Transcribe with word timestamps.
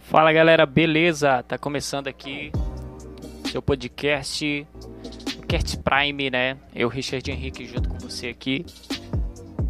Fala 0.00 0.32
galera, 0.32 0.64
beleza? 0.64 1.42
Tá 1.42 1.58
começando 1.58 2.08
aqui 2.08 2.50
seu 3.56 3.60
podcast, 3.62 4.66
o 5.38 5.46
Cast 5.46 5.78
Prime, 5.78 6.30
né? 6.30 6.56
Eu, 6.74 6.88
Richard 6.88 7.30
Henrique, 7.30 7.66
junto 7.66 7.88
com 7.88 7.98
você 7.98 8.28
aqui. 8.28 8.64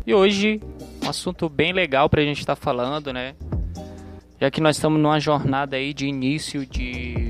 E 0.07 0.15
hoje, 0.15 0.61
um 1.05 1.09
assunto 1.09 1.49
bem 1.49 1.73
legal 1.73 2.09
pra 2.09 2.23
gente 2.23 2.41
estar 2.41 2.55
tá 2.55 2.61
falando, 2.61 3.13
né? 3.13 3.35
Já 4.41 4.51
que 4.51 4.61
nós 4.61 4.77
estamos 4.77 5.01
numa 5.01 5.19
jornada 5.19 5.77
aí 5.77 5.95
de 5.95 6.07
início 6.07 6.67
de. 6.67 7.26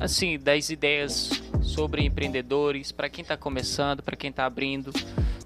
Assim, 0.00 0.38
das 0.38 0.70
ideias 0.70 1.30
sobre 1.62 2.04
empreendedores, 2.04 2.92
para 2.92 3.08
quem 3.08 3.22
está 3.22 3.36
começando, 3.36 4.02
para 4.02 4.16
quem 4.16 4.30
está 4.30 4.46
abrindo. 4.46 4.92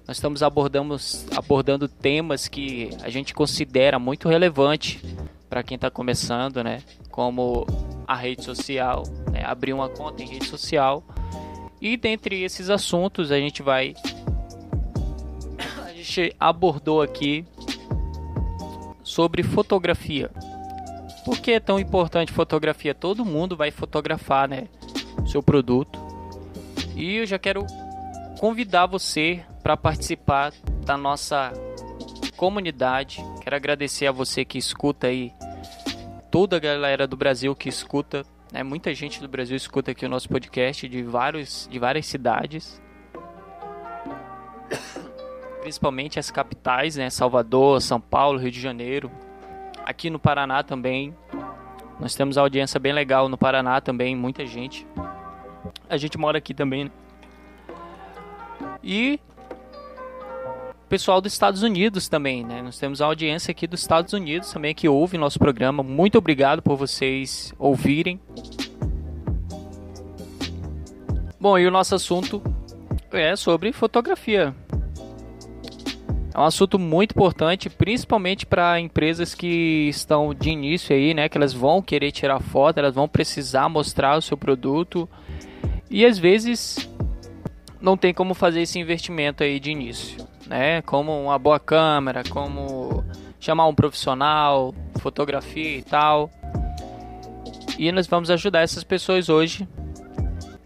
Nós 0.07 0.17
estamos 0.17 0.43
abordando, 0.43 0.95
abordando 1.35 1.87
temas 1.87 2.47
que 2.47 2.89
a 3.01 3.09
gente 3.09 3.33
considera 3.33 3.97
muito 3.97 4.27
relevante 4.27 5.01
para 5.49 5.63
quem 5.63 5.75
está 5.75 5.89
começando, 5.89 6.63
né? 6.63 6.81
Como 7.09 7.65
a 8.07 8.15
rede 8.15 8.43
social, 8.43 9.03
né? 9.31 9.43
abrir 9.45 9.73
uma 9.73 9.89
conta 9.89 10.23
em 10.23 10.27
rede 10.27 10.47
social. 10.47 11.03
E 11.81 11.97
dentre 11.97 12.43
esses 12.43 12.69
assuntos 12.69 13.31
a 13.31 13.37
gente 13.37 13.61
vai 13.61 13.95
a 15.83 15.93
gente 15.93 16.35
abordou 16.39 17.01
aqui 17.01 17.45
sobre 19.03 19.43
fotografia. 19.43 20.29
Por 21.25 21.39
que 21.39 21.51
é 21.51 21.59
tão 21.59 21.79
importante 21.79 22.31
fotografia? 22.31 22.95
Todo 22.95 23.23
mundo 23.23 23.55
vai 23.55 23.71
fotografar, 23.71 24.47
né, 24.47 24.67
seu 25.25 25.43
produto. 25.43 25.99
E 26.95 27.17
eu 27.17 27.25
já 27.25 27.37
quero 27.37 27.65
convidar 28.39 28.85
você 28.87 29.43
para 29.61 29.77
participar 29.77 30.51
da 30.83 30.97
nossa 30.97 31.53
comunidade. 32.35 33.23
Quero 33.41 33.55
agradecer 33.55 34.07
a 34.07 34.11
você 34.11 34.43
que 34.43 34.57
escuta 34.57 35.07
aí 35.07 35.31
toda 36.31 36.55
a 36.55 36.59
galera 36.59 37.05
do 37.05 37.15
Brasil 37.15 37.55
que 37.55 37.69
escuta, 37.69 38.25
né? 38.51 38.63
Muita 38.63 38.93
gente 38.93 39.21
do 39.21 39.27
Brasil 39.27 39.55
escuta 39.55 39.91
aqui 39.91 40.05
o 40.05 40.09
nosso 40.09 40.27
podcast 40.27 40.87
de 40.87 41.03
vários 41.03 41.67
de 41.69 41.77
várias 41.77 42.07
cidades. 42.07 42.81
Principalmente 45.61 46.17
as 46.17 46.31
capitais, 46.31 46.95
né? 46.95 47.09
Salvador, 47.09 47.79
São 47.81 48.01
Paulo, 48.01 48.39
Rio 48.39 48.49
de 48.49 48.59
Janeiro. 48.59 49.11
Aqui 49.85 50.09
no 50.09 50.19
Paraná 50.19 50.63
também. 50.63 51.15
Nós 51.99 52.15
temos 52.15 52.37
audiência 52.37 52.79
bem 52.79 52.93
legal 52.93 53.29
no 53.29 53.37
Paraná 53.37 53.79
também, 53.79 54.15
muita 54.15 54.45
gente. 54.45 54.87
A 55.89 55.97
gente 55.97 56.17
mora 56.17 56.37
aqui 56.37 56.53
também, 56.53 56.85
né? 56.85 56.91
E 58.83 59.19
pessoal 60.91 61.21
dos 61.21 61.31
Estados 61.31 61.63
Unidos 61.63 62.09
também, 62.09 62.43
né? 62.43 62.61
Nós 62.61 62.77
temos 62.77 63.01
a 63.01 63.05
audiência 63.05 63.51
aqui 63.51 63.65
dos 63.65 63.79
Estados 63.79 64.11
Unidos 64.11 64.51
também 64.51 64.75
que 64.75 64.89
ouve 64.89 65.17
nosso 65.17 65.39
programa. 65.39 65.81
Muito 65.81 66.17
obrigado 66.17 66.61
por 66.61 66.75
vocês 66.75 67.53
ouvirem. 67.57 68.19
Bom, 71.39 71.57
e 71.57 71.65
o 71.65 71.71
nosso 71.71 71.95
assunto 71.95 72.43
é 73.09 73.37
sobre 73.37 73.71
fotografia. 73.71 74.53
É 76.33 76.39
um 76.39 76.43
assunto 76.43 76.79
muito 76.79 77.11
importante, 77.11 77.69
principalmente 77.69 78.45
para 78.45 78.79
empresas 78.79 79.35
que 79.35 79.87
estão 79.89 80.33
de 80.33 80.49
início 80.49 80.95
aí, 80.95 81.13
né? 81.13 81.27
Que 81.27 81.37
elas 81.37 81.53
vão 81.53 81.81
querer 81.81 82.11
tirar 82.11 82.39
foto, 82.39 82.77
elas 82.77 82.95
vão 82.95 83.07
precisar 83.07 83.67
mostrar 83.67 84.17
o 84.17 84.21
seu 84.21 84.37
produto 84.37 85.09
e 85.89 86.05
às 86.05 86.17
vezes 86.17 86.89
não 87.81 87.97
tem 87.97 88.13
como 88.13 88.33
fazer 88.33 88.61
esse 88.61 88.79
investimento 88.79 89.43
aí 89.43 89.59
de 89.59 89.71
início 89.71 90.31
né? 90.51 90.81
Como 90.81 91.23
uma 91.23 91.39
boa 91.39 91.59
câmera, 91.59 92.23
como 92.29 93.05
chamar 93.39 93.67
um 93.67 93.73
profissional, 93.73 94.75
fotografia 94.99 95.77
e 95.77 95.81
tal. 95.81 96.29
E 97.79 97.89
nós 97.91 98.05
vamos 98.05 98.29
ajudar 98.29 98.59
essas 98.59 98.83
pessoas 98.83 99.29
hoje 99.29 99.67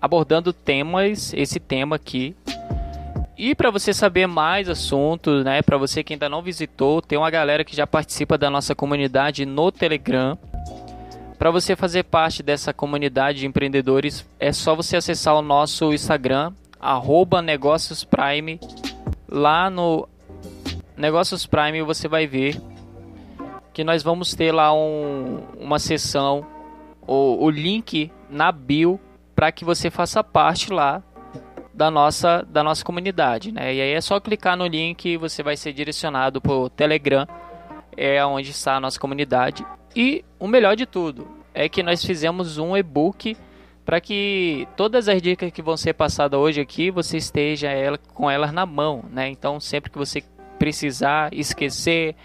abordando 0.01 0.51
temas, 0.51 1.33
esse 1.35 1.59
tema 1.59 1.95
aqui. 1.95 2.35
E 3.37 3.53
para 3.53 3.69
você 3.69 3.93
saber 3.93 4.27
mais 4.27 4.69
assuntos, 4.69 5.43
né, 5.43 5.61
para 5.61 5.77
você 5.77 6.03
que 6.03 6.13
ainda 6.13 6.29
não 6.29 6.41
visitou, 6.41 7.01
tem 7.01 7.17
uma 7.17 7.29
galera 7.29 7.65
que 7.65 7.75
já 7.75 7.85
participa 7.85 8.37
da 8.37 8.49
nossa 8.49 8.73
comunidade 8.73 9.45
no 9.45 9.71
Telegram. 9.71 10.37
Para 11.37 11.51
você 11.51 11.75
fazer 11.75 12.03
parte 12.03 12.41
dessa 12.41 12.73
comunidade 12.73 13.39
de 13.39 13.45
empreendedores, 13.45 14.25
é 14.39 14.53
só 14.53 14.73
você 14.73 14.95
acessar 14.95 15.35
o 15.35 15.41
nosso 15.41 15.93
Instagram, 15.93 16.53
negóciosprime 17.43 18.59
lá 19.27 19.69
no 19.69 20.07
Negócios 20.97 21.45
Prime 21.45 21.81
você 21.81 22.07
vai 22.07 22.25
ver 22.25 22.59
que 23.73 23.83
nós 23.83 24.01
vamos 24.01 24.33
ter 24.33 24.53
lá 24.53 24.73
um, 24.73 25.41
uma 25.59 25.77
sessão, 25.77 26.45
o, 27.05 27.43
o 27.43 27.49
link 27.49 28.09
na 28.29 28.51
bio 28.51 28.99
para 29.35 29.51
que 29.51 29.65
você 29.65 29.89
faça 29.89 30.23
parte 30.23 30.71
lá 30.71 31.03
da 31.75 31.91
nossa, 31.91 32.41
da 32.49 32.63
nossa 32.63 32.83
comunidade, 32.85 33.51
né? 33.51 33.73
E 33.73 33.81
aí 33.81 33.91
é 33.91 34.01
só 34.01 34.19
clicar 34.19 34.55
no 34.55 34.65
link 34.65 35.05
e 35.05 35.17
você 35.17 35.43
vai 35.43 35.57
ser 35.57 35.73
direcionado 35.73 36.39
para 36.39 36.53
o 36.53 36.69
Telegram, 36.69 37.27
é 37.97 38.25
onde 38.25 38.51
está 38.51 38.75
a 38.75 38.79
nossa 38.79 38.97
comunidade. 38.97 39.65
E 39.93 40.23
o 40.39 40.47
melhor 40.47 40.75
de 40.77 40.85
tudo 40.85 41.27
é 41.53 41.67
que 41.67 41.83
nós 41.83 42.03
fizemos 42.03 42.57
um 42.57 42.77
e-book 42.77 43.35
para 43.85 43.99
que 43.99 44.67
todas 44.77 45.09
as 45.09 45.21
dicas 45.21 45.51
que 45.51 45.61
vão 45.61 45.75
ser 45.75 45.93
passadas 45.93 46.39
hoje 46.39 46.61
aqui 46.61 46.89
você 46.89 47.17
esteja 47.17 47.69
ela, 47.69 47.97
com 48.13 48.31
elas 48.31 48.53
na 48.53 48.65
mão, 48.65 49.03
né? 49.11 49.27
Então 49.27 49.59
sempre 49.59 49.91
que 49.91 49.97
você 49.97 50.23
precisar, 50.57 51.33
esquecer, 51.33 52.15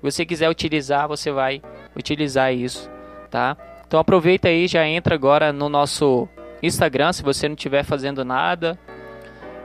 você 0.00 0.24
quiser 0.24 0.48
utilizar, 0.48 1.08
você 1.08 1.32
vai 1.32 1.60
utilizar 1.96 2.54
isso, 2.54 2.88
tá? 3.28 3.56
Então 3.86 3.98
aproveita 3.98 4.46
aí, 4.46 4.68
já 4.68 4.86
entra 4.86 5.16
agora 5.16 5.52
no 5.52 5.68
nosso 5.68 6.28
Instagram, 6.62 7.12
se 7.12 7.24
você 7.24 7.48
não 7.48 7.56
estiver 7.56 7.84
fazendo 7.84 8.24
nada, 8.24 8.78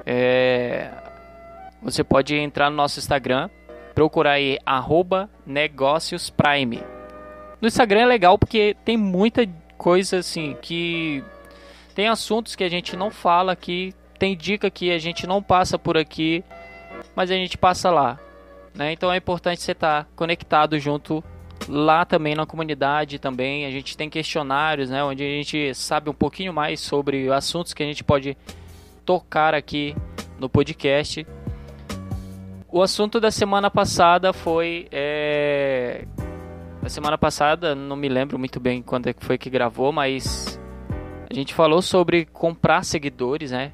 é... 0.06 0.90
você 1.82 2.04
pode 2.04 2.36
entrar 2.36 2.70
no 2.70 2.76
nosso 2.76 3.00
Instagram, 3.00 3.50
procurar 3.94 4.34
aí 4.34 4.60
arroba 4.66 5.30
negócios 5.46 6.30
prime. 6.30 6.82
No 7.62 7.68
Instagram 7.68 8.02
é 8.02 8.06
legal 8.06 8.38
porque 8.38 8.76
tem 8.86 8.98
muita 8.98 9.48
coisa 9.78 10.20
assim 10.20 10.56
que 10.62 11.24
tem 11.94 12.08
assuntos 12.08 12.56
que 12.56 12.64
a 12.64 12.70
gente 12.70 12.96
não 12.96 13.10
fala 13.10 13.54
aqui, 13.54 13.94
tem 14.20 14.36
dica 14.36 14.70
que 14.70 14.92
a 14.92 14.98
gente 14.98 15.26
não 15.26 15.42
passa 15.42 15.80
por 15.80 15.98
aqui, 15.98 16.44
mas 17.16 17.32
a 17.32 17.36
gente 17.36 17.58
passa 17.58 17.90
lá. 17.90 18.20
Né? 18.74 18.92
Então 18.92 19.12
é 19.12 19.18
importante 19.18 19.62
você 19.62 19.72
estar 19.72 20.04
tá 20.04 20.10
conectado 20.16 20.78
junto 20.78 21.24
lá 21.68 22.06
também 22.06 22.36
na 22.36 22.46
comunidade 22.46 23.18
também. 23.20 23.66
A 23.66 23.72
gente 23.72 23.96
tem 23.96 24.10
questionários, 24.10 24.90
né, 24.90 25.04
onde 25.04 25.24
a 25.24 25.28
gente 25.28 25.74
sabe 25.74 26.10
um 26.10 26.14
pouquinho 26.14 26.54
mais 26.54 26.80
sobre 26.80 27.32
assuntos 27.32 27.74
que 27.74 27.82
a 27.82 27.86
gente 27.86 28.04
pode 28.04 28.38
tocar 29.06 29.54
aqui 29.54 29.96
no 30.40 30.50
podcast. 30.50 31.26
O 32.68 32.82
assunto 32.82 33.20
da 33.22 33.32
semana 33.32 33.72
passada 33.72 34.34
foi 34.34 34.88
é... 34.92 36.06
a 36.84 36.90
semana 36.90 37.18
passada, 37.18 37.74
não 37.76 37.96
me 37.96 38.10
lembro 38.10 38.38
muito 38.38 38.60
bem 38.60 38.82
quando 38.82 39.08
é 39.08 39.16
foi 39.18 39.38
que 39.38 39.50
gravou, 39.50 39.92
mas 39.92 40.60
a 41.30 41.34
gente 41.34 41.54
falou 41.54 41.82
sobre 41.82 42.26
comprar 42.26 42.84
seguidores, 42.84 43.52
né? 43.52 43.72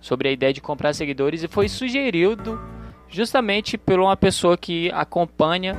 Sobre 0.00 0.28
a 0.28 0.32
ideia 0.32 0.52
de 0.52 0.60
comprar 0.60 0.92
seguidores 0.92 1.42
e 1.42 1.48
foi 1.48 1.68
sugerido 1.68 2.60
justamente 3.08 3.78
por 3.78 3.98
uma 3.98 4.16
pessoa 4.16 4.56
que 4.56 4.90
acompanha 4.92 5.74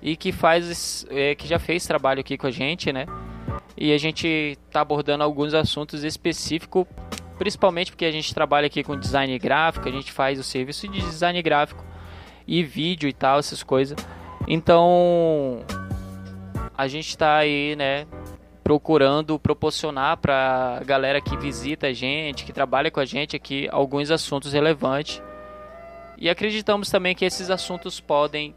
e 0.00 0.16
que 0.16 0.32
faz, 0.32 1.06
é, 1.10 1.34
que 1.34 1.46
já 1.46 1.58
fez 1.58 1.86
trabalho 1.86 2.20
aqui 2.20 2.38
com 2.38 2.46
a 2.46 2.50
gente, 2.50 2.92
né? 2.92 3.06
E 3.76 3.92
a 3.92 3.98
gente 3.98 4.56
está 4.68 4.80
abordando 4.80 5.22
alguns 5.22 5.52
assuntos 5.52 6.04
específicos, 6.04 6.86
principalmente 7.38 7.90
porque 7.90 8.04
a 8.04 8.10
gente 8.10 8.34
trabalha 8.34 8.66
aqui 8.66 8.82
com 8.82 8.98
design 8.98 9.38
gráfico, 9.38 9.88
a 9.88 9.92
gente 9.92 10.12
faz 10.12 10.38
o 10.38 10.42
serviço 10.42 10.88
de 10.88 11.00
design 11.00 11.40
gráfico 11.42 11.84
e 12.46 12.62
vídeo 12.62 13.08
e 13.08 13.12
tal, 13.12 13.38
essas 13.38 13.62
coisas. 13.62 13.96
Então 14.46 15.64
a 16.76 16.86
gente 16.86 17.08
está 17.08 17.36
aí, 17.36 17.74
né, 17.76 18.06
procurando 18.62 19.38
proporcionar 19.38 20.16
para 20.18 20.78
a 20.80 20.84
galera 20.84 21.20
que 21.20 21.36
visita 21.36 21.86
a 21.86 21.92
gente, 21.92 22.44
que 22.44 22.52
trabalha 22.52 22.90
com 22.90 23.00
a 23.00 23.04
gente 23.04 23.36
aqui, 23.36 23.68
alguns 23.70 24.10
assuntos 24.10 24.52
relevantes. 24.52 25.22
E 26.18 26.28
acreditamos 26.28 26.90
também 26.90 27.14
que 27.14 27.24
esses 27.24 27.50
assuntos 27.50 28.00
podem 28.00 28.54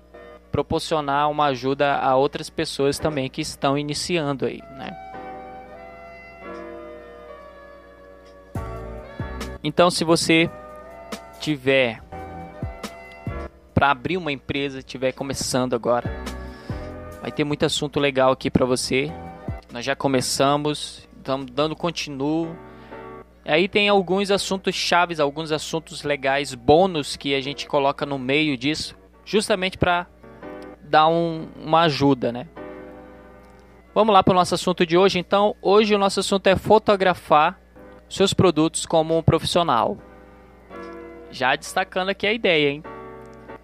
proporcionar 0.52 1.30
uma 1.30 1.46
ajuda 1.46 1.96
a 1.98 2.16
outras 2.16 2.50
pessoas 2.50 2.98
também 2.98 3.30
que 3.30 3.42
estão 3.42 3.78
iniciando 3.78 4.46
aí, 4.46 4.60
né? 4.78 5.09
Então, 9.64 9.92
se 9.92 10.04
você 10.04 10.50
tiver 11.40 12.02
para 13.74 13.92
abrir 13.92 14.18
uma 14.18 14.32
empresa, 14.32 14.82
tiver 14.82 15.12
começando 15.12 15.74
agora, 15.74 16.10
vai 17.22 17.32
ter 17.32 17.44
muito 17.44 17.66
assunto 17.66 18.00
legal 18.00 18.32
aqui 18.32 18.50
para 18.50 18.66
você. 18.66 19.12
Nós 19.72 19.84
já 19.84 19.96
começamos, 19.96 21.08
estamos 21.18 21.52
dando 21.52 21.76
continuo. 21.76 22.56
Aí 23.46 23.68
tem 23.68 23.90
alguns 23.90 24.32
assuntos 24.32 24.76
chaves, 24.76 25.20
alguns 25.20 25.52
assuntos 25.52 26.04
legais, 26.04 26.54
bônus 26.54 27.18
que 27.18 27.36
a 27.36 27.42
gente 27.42 27.68
coloca 27.68 28.06
no 28.06 28.20
meio 28.20 28.58
disso, 28.58 28.96
justamente 29.26 29.78
para 29.78 30.08
dar 30.82 31.08
um, 31.08 31.48
uma 31.56 31.82
ajuda, 31.82 32.32
né? 32.32 32.48
Vamos 33.94 34.14
lá 34.14 34.24
para 34.24 34.32
o 34.32 34.36
nosso 34.36 34.56
assunto 34.56 34.86
de 34.86 34.98
hoje. 34.98 35.20
Então, 35.20 35.56
hoje 35.62 35.94
o 35.94 35.98
nosso 35.98 36.20
assunto 36.20 36.48
é 36.48 36.56
fotografar 36.56 37.60
seus 38.10 38.34
produtos 38.34 38.86
como 38.86 39.18
um 39.18 39.24
profissional. 39.24 39.98
Já 41.32 41.56
destacando 41.56 42.10
aqui 42.10 42.26
a 42.26 42.34
ideia, 42.34 42.70
hein? 42.70 42.84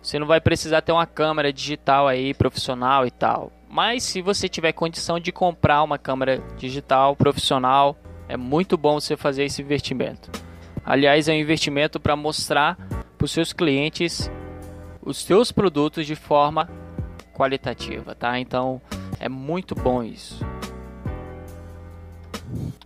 Você 0.02 0.20
não 0.20 0.28
vai 0.28 0.40
precisar 0.40 0.82
ter 0.82 0.92
uma 0.92 1.08
câmera 1.08 1.52
digital 1.52 2.08
aí 2.08 2.34
profissional 2.34 3.08
e 3.08 3.12
tal. 3.12 3.52
Mas 3.68 4.04
se 4.04 4.22
você 4.22 4.48
tiver 4.48 4.72
condição 4.72 5.20
de 5.20 5.32
comprar 5.32 5.82
uma 5.84 5.98
câmera 5.98 6.42
digital 6.58 7.16
profissional, 7.16 7.98
é 8.30 8.38
muito 8.38 8.78
bom 8.78 9.00
você 9.00 9.18
fazer 9.18 9.46
esse 9.46 9.62
investimento. 9.62 10.32
Aliás, 10.86 11.28
é 11.28 11.34
um 11.34 11.38
investimento 11.38 12.00
para 12.00 12.16
mostrar 12.16 12.78
para 13.18 13.26
os 13.26 13.32
seus 13.32 13.52
clientes 13.52 14.30
os 15.02 15.18
seus 15.18 15.52
produtos 15.52 16.06
de 16.06 16.16
forma 16.16 16.70
qualitativa, 17.34 18.14
tá? 18.14 18.40
Então, 18.40 18.82
é 19.20 19.28
muito 19.28 19.74
bom 19.76 20.04
isso. 20.04 20.46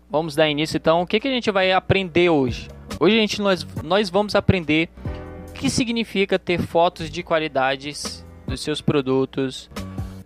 Vamos 0.10 0.36
dar 0.36 0.50
início 0.50 0.78
então. 0.78 1.02
O 1.02 1.08
que, 1.08 1.20
que 1.20 1.28
a 1.28 1.32
gente 1.32 1.52
vai 1.52 1.72
aprender 1.72 2.30
hoje? 2.30 2.68
Hoje 3.00 3.18
a 3.18 3.20
gente 3.20 3.42
nós, 3.42 3.66
nós 3.84 4.10
vamos 4.10 4.36
aprender 4.36 4.90
o 5.50 5.54
que 5.54 5.70
significa 5.70 6.40
ter 6.40 6.62
fotos 6.62 7.10
de 7.10 7.24
qualidades 7.24 8.26
dos 8.48 8.62
seus 8.62 8.82
produtos, 8.82 9.70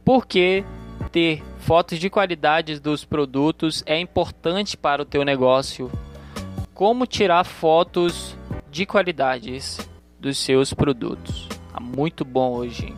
por 0.06 0.26
que 0.26 0.64
ter 1.12 1.44
fotos 1.60 2.00
de 2.00 2.10
qualidades 2.10 2.80
dos 2.80 3.06
produtos 3.06 3.84
é 3.86 4.00
importante 4.00 4.76
para 4.76 5.02
o 5.02 5.06
teu 5.06 5.24
negócio, 5.24 5.92
como 6.74 7.06
tirar 7.06 7.44
fotos 7.44 8.36
de 8.72 8.86
qualidades 8.86 9.80
dos 10.20 10.38
seus 10.38 10.74
produtos. 10.74 11.48
Tá 11.72 11.80
muito 11.80 12.26
bom 12.26 12.54
hoje. 12.54 12.94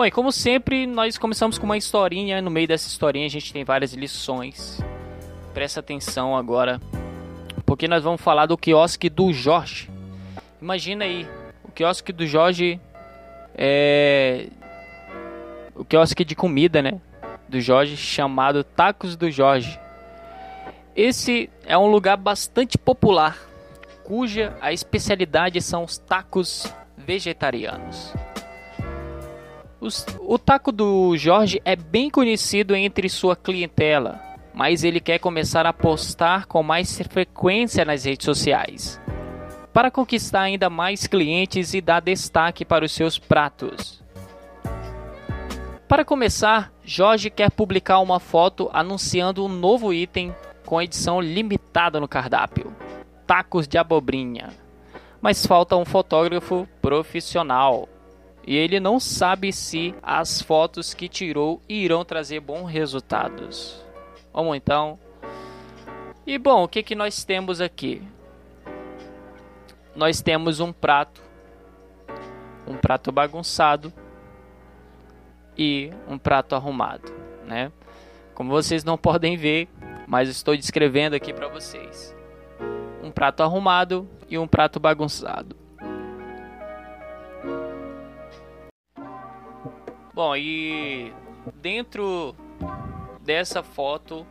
Bom, 0.00 0.06
e 0.06 0.10
como 0.10 0.32
sempre, 0.32 0.86
nós 0.86 1.18
começamos 1.18 1.58
com 1.58 1.66
uma 1.66 1.76
historinha. 1.76 2.40
No 2.40 2.50
meio 2.50 2.66
dessa 2.66 2.88
historinha, 2.88 3.26
a 3.26 3.28
gente 3.28 3.52
tem 3.52 3.64
várias 3.64 3.92
lições. 3.92 4.80
Presta 5.52 5.80
atenção 5.80 6.34
agora, 6.34 6.80
porque 7.66 7.86
nós 7.86 8.02
vamos 8.02 8.18
falar 8.22 8.46
do 8.46 8.56
quiosque 8.56 9.10
do 9.10 9.30
Jorge. 9.30 9.90
Imagina 10.58 11.04
aí, 11.04 11.28
o 11.62 11.70
quiosque 11.70 12.14
do 12.14 12.26
Jorge 12.26 12.80
é. 13.54 14.46
O 15.74 15.84
quiosque 15.84 16.24
de 16.24 16.34
comida, 16.34 16.80
né? 16.80 16.98
Do 17.46 17.60
Jorge, 17.60 17.94
chamado 17.94 18.64
Tacos 18.64 19.16
do 19.16 19.30
Jorge. 19.30 19.78
Esse 20.96 21.50
é 21.66 21.76
um 21.76 21.88
lugar 21.88 22.16
bastante 22.16 22.78
popular, 22.78 23.36
cuja 24.02 24.56
a 24.62 24.72
especialidade 24.72 25.60
são 25.60 25.84
os 25.84 25.98
tacos 25.98 26.72
vegetarianos. 26.96 28.14
O 30.20 30.38
taco 30.38 30.70
do 30.70 31.16
Jorge 31.16 31.58
é 31.64 31.74
bem 31.74 32.10
conhecido 32.10 32.76
entre 32.76 33.08
sua 33.08 33.34
clientela, 33.34 34.20
mas 34.52 34.84
ele 34.84 35.00
quer 35.00 35.18
começar 35.18 35.64
a 35.64 35.72
postar 35.72 36.44
com 36.44 36.62
mais 36.62 37.00
frequência 37.10 37.82
nas 37.82 38.04
redes 38.04 38.26
sociais, 38.26 39.00
para 39.72 39.90
conquistar 39.90 40.42
ainda 40.42 40.68
mais 40.68 41.06
clientes 41.06 41.72
e 41.72 41.80
dar 41.80 42.00
destaque 42.00 42.62
para 42.62 42.84
os 42.84 42.92
seus 42.92 43.18
pratos. 43.18 44.02
Para 45.88 46.04
começar, 46.04 46.70
Jorge 46.84 47.30
quer 47.30 47.50
publicar 47.50 48.00
uma 48.00 48.20
foto 48.20 48.68
anunciando 48.74 49.44
um 49.46 49.48
novo 49.48 49.94
item 49.94 50.34
com 50.66 50.80
edição 50.80 51.22
limitada 51.22 51.98
no 51.98 52.06
cardápio: 52.06 52.70
tacos 53.26 53.66
de 53.66 53.78
abobrinha. 53.78 54.50
Mas 55.22 55.44
falta 55.46 55.74
um 55.74 55.84
fotógrafo 55.86 56.68
profissional 56.82 57.88
e 58.50 58.56
ele 58.56 58.80
não 58.80 58.98
sabe 58.98 59.52
se 59.52 59.94
as 60.02 60.42
fotos 60.42 60.92
que 60.92 61.08
tirou 61.08 61.62
irão 61.68 62.04
trazer 62.04 62.40
bons 62.40 62.66
resultados. 62.66 63.80
Vamos 64.32 64.56
então. 64.56 64.98
E 66.26 66.36
bom, 66.36 66.64
o 66.64 66.68
que, 66.68 66.82
que 66.82 66.96
nós 66.96 67.22
temos 67.22 67.60
aqui? 67.60 68.02
Nós 69.94 70.20
temos 70.20 70.58
um 70.58 70.72
prato, 70.72 71.22
um 72.66 72.76
prato 72.76 73.12
bagunçado 73.12 73.92
e 75.56 75.92
um 76.08 76.18
prato 76.18 76.56
arrumado, 76.56 77.12
né? 77.46 77.70
Como 78.34 78.50
vocês 78.50 78.82
não 78.82 78.98
podem 78.98 79.36
ver, 79.36 79.68
mas 80.08 80.28
estou 80.28 80.56
descrevendo 80.56 81.14
aqui 81.14 81.32
para 81.32 81.46
vocês. 81.46 82.16
Um 83.00 83.12
prato 83.12 83.44
arrumado 83.44 84.10
e 84.28 84.36
um 84.36 84.48
prato 84.48 84.80
bagunçado. 84.80 85.59
Bom, 90.22 90.36
e 90.36 91.14
dentro 91.62 92.36
dessa 93.22 93.62
foto 93.62 94.26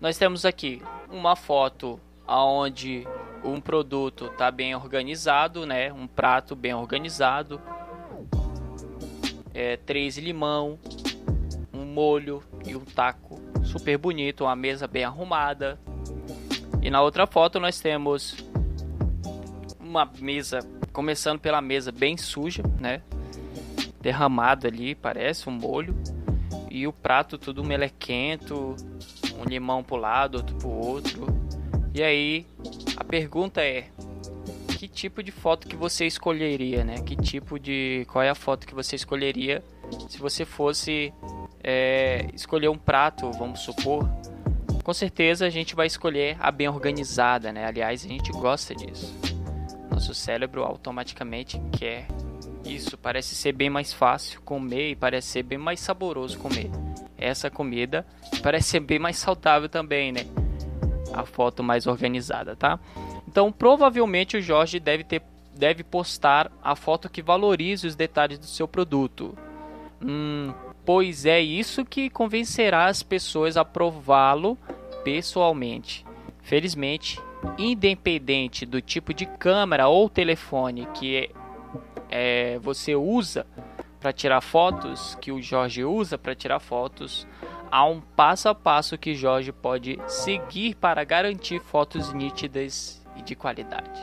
nós 0.00 0.16
temos 0.16 0.44
aqui 0.44 0.80
uma 1.10 1.34
foto 1.34 1.98
onde 2.24 3.04
um 3.42 3.60
produto 3.60 4.26
está 4.26 4.48
bem 4.48 4.76
organizado, 4.76 5.66
né? 5.66 5.92
Um 5.92 6.06
prato 6.06 6.54
bem 6.54 6.72
organizado, 6.72 7.60
é, 9.52 9.76
três 9.76 10.18
limão, 10.18 10.78
um 11.72 11.84
molho 11.84 12.40
e 12.64 12.76
um 12.76 12.84
taco 12.84 13.42
super 13.64 13.98
bonito, 13.98 14.44
uma 14.44 14.54
mesa 14.54 14.86
bem 14.86 15.02
arrumada. 15.02 15.80
E 16.80 16.88
na 16.90 17.02
outra 17.02 17.26
foto 17.26 17.58
nós 17.58 17.80
temos 17.80 18.36
uma 19.80 20.08
mesa, 20.20 20.60
começando 20.92 21.40
pela 21.40 21.60
mesa 21.60 21.90
bem 21.90 22.16
suja, 22.16 22.62
né? 22.78 23.02
Derramado 24.02 24.66
ali, 24.66 24.94
parece 24.94 25.48
um 25.48 25.52
molho. 25.52 25.96
E 26.70 26.86
o 26.86 26.92
prato 26.92 27.38
tudo 27.38 27.62
melequento, 27.62 28.74
um 29.38 29.44
limão 29.44 29.82
pro 29.82 29.96
lado, 29.96 30.36
outro 30.36 30.56
pro 30.56 30.70
outro. 30.70 31.26
E 31.94 32.02
aí, 32.02 32.46
a 32.96 33.04
pergunta 33.04 33.62
é: 33.62 33.88
que 34.78 34.88
tipo 34.88 35.22
de 35.22 35.30
foto 35.30 35.68
que 35.68 35.76
você 35.76 36.06
escolheria, 36.06 36.84
né? 36.84 36.96
Que 37.02 37.14
tipo 37.14 37.58
de. 37.58 38.04
Qual 38.10 38.22
é 38.22 38.30
a 38.30 38.34
foto 38.34 38.66
que 38.66 38.74
você 38.74 38.96
escolheria 38.96 39.62
se 40.08 40.18
você 40.18 40.44
fosse 40.44 41.12
é, 41.62 42.26
escolher 42.34 42.68
um 42.68 42.78
prato, 42.78 43.30
vamos 43.32 43.60
supor? 43.60 44.08
Com 44.82 44.92
certeza 44.92 45.46
a 45.46 45.50
gente 45.50 45.76
vai 45.76 45.86
escolher 45.86 46.36
a 46.40 46.50
bem 46.50 46.68
organizada, 46.68 47.52
né? 47.52 47.66
Aliás, 47.66 48.04
a 48.04 48.08
gente 48.08 48.32
gosta 48.32 48.74
disso. 48.74 49.14
Nosso 49.90 50.14
cérebro 50.14 50.64
automaticamente 50.64 51.60
quer 51.70 52.08
isso, 52.64 52.96
parece 52.96 53.34
ser 53.34 53.52
bem 53.52 53.68
mais 53.68 53.92
fácil 53.92 54.40
comer 54.42 54.90
e 54.90 54.96
parece 54.96 55.28
ser 55.28 55.42
bem 55.42 55.58
mais 55.58 55.80
saboroso 55.80 56.38
comer. 56.38 56.70
Essa 57.18 57.50
comida 57.50 58.06
parece 58.42 58.70
ser 58.70 58.80
bem 58.80 58.98
mais 58.98 59.16
saudável 59.16 59.68
também, 59.68 60.12
né? 60.12 60.26
A 61.12 61.24
foto 61.24 61.62
mais 61.62 61.86
organizada, 61.86 62.56
tá? 62.56 62.78
Então, 63.28 63.52
provavelmente 63.52 64.36
o 64.36 64.42
Jorge 64.42 64.80
deve 64.80 65.04
ter 65.04 65.22
deve 65.54 65.84
postar 65.84 66.50
a 66.62 66.74
foto 66.74 67.10
que 67.10 67.22
valorize 67.22 67.86
os 67.86 67.94
detalhes 67.94 68.38
do 68.38 68.46
seu 68.46 68.66
produto. 68.66 69.36
Hum, 70.00 70.52
pois 70.84 71.26
é 71.26 71.40
isso 71.40 71.84
que 71.84 72.08
convencerá 72.08 72.86
as 72.86 73.02
pessoas 73.02 73.56
a 73.56 73.64
prová-lo 73.64 74.56
pessoalmente. 75.04 76.04
Felizmente, 76.42 77.20
independente 77.58 78.64
do 78.64 78.80
tipo 78.80 79.12
de 79.12 79.26
câmera 79.26 79.88
ou 79.88 80.08
telefone 80.08 80.88
que 80.94 81.30
é, 82.12 82.58
você 82.58 82.94
usa 82.94 83.46
para 83.98 84.12
tirar 84.12 84.42
fotos, 84.42 85.16
que 85.18 85.32
o 85.32 85.40
Jorge 85.40 85.82
usa 85.82 86.18
para 86.18 86.34
tirar 86.34 86.60
fotos, 86.60 87.26
há 87.70 87.86
um 87.86 88.02
passo 88.02 88.50
a 88.50 88.54
passo 88.54 88.98
que 88.98 89.14
Jorge 89.14 89.50
pode 89.50 89.98
seguir 90.06 90.74
para 90.74 91.02
garantir 91.04 91.58
fotos 91.58 92.12
nítidas 92.12 93.02
e 93.16 93.22
de 93.22 93.34
qualidade. 93.34 93.98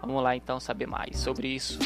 Vamos 0.00 0.22
lá 0.22 0.36
então 0.36 0.60
saber 0.60 0.86
mais 0.86 1.18
sobre 1.18 1.48
isso. 1.48 1.78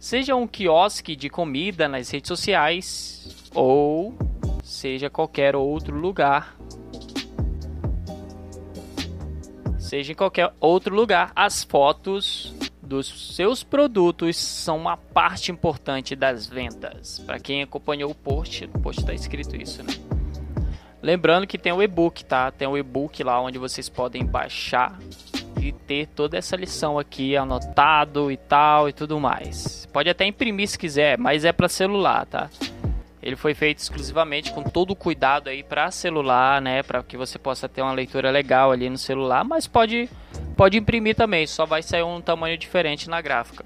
Seja 0.00 0.34
um 0.34 0.46
quiosque 0.46 1.14
de 1.14 1.28
comida 1.28 1.86
nas 1.86 2.08
redes 2.10 2.28
sociais 2.28 3.50
ou 3.54 4.16
seja 4.62 5.10
qualquer 5.10 5.54
outro 5.54 5.94
lugar. 5.94 6.56
Seja 9.78 10.12
em 10.12 10.14
qualquer 10.14 10.54
outro 10.60 10.94
lugar, 10.94 11.32
as 11.34 11.64
fotos 11.64 12.57
dos 12.88 13.36
seus 13.36 13.62
produtos 13.62 14.36
são 14.38 14.78
uma 14.78 14.96
parte 14.96 15.52
importante 15.52 16.16
das 16.16 16.46
vendas. 16.46 17.18
Para 17.20 17.38
quem 17.38 17.62
acompanhou 17.62 18.10
o 18.10 18.14
post, 18.14 18.64
o 18.64 18.78
post 18.80 19.02
está 19.02 19.12
escrito 19.12 19.54
isso, 19.54 19.82
né? 19.82 19.92
Lembrando 21.02 21.46
que 21.46 21.58
tem 21.58 21.72
o 21.72 21.82
e-book, 21.82 22.24
tá? 22.24 22.50
Tem 22.50 22.66
o 22.66 22.76
e-book 22.76 23.22
lá 23.22 23.40
onde 23.40 23.58
vocês 23.58 23.88
podem 23.88 24.24
baixar 24.24 24.98
e 25.60 25.70
ter 25.70 26.06
toda 26.08 26.36
essa 26.38 26.56
lição 26.56 26.98
aqui 26.98 27.36
anotado 27.36 28.32
e 28.32 28.36
tal 28.36 28.88
e 28.88 28.92
tudo 28.92 29.20
mais. 29.20 29.86
Pode 29.92 30.08
até 30.08 30.24
imprimir 30.24 30.68
se 30.68 30.78
quiser, 30.78 31.18
mas 31.18 31.44
é 31.44 31.52
para 31.52 31.68
celular, 31.68 32.26
tá? 32.26 32.48
Ele 33.22 33.36
foi 33.36 33.52
feito 33.52 33.78
exclusivamente 33.78 34.52
com 34.52 34.62
todo 34.62 34.92
o 34.92 34.96
cuidado 34.96 35.48
aí 35.48 35.62
para 35.62 35.90
celular, 35.90 36.62
né, 36.62 36.82
para 36.82 37.02
que 37.02 37.16
você 37.16 37.38
possa 37.38 37.68
ter 37.68 37.82
uma 37.82 37.92
leitura 37.92 38.30
legal 38.30 38.70
ali 38.70 38.88
no 38.88 38.98
celular, 38.98 39.44
mas 39.44 39.66
pode 39.66 40.08
pode 40.56 40.78
imprimir 40.78 41.14
também, 41.14 41.46
só 41.46 41.64
vai 41.64 41.82
sair 41.82 42.02
um 42.02 42.20
tamanho 42.20 42.56
diferente 42.56 43.08
na 43.08 43.20
gráfica. 43.20 43.64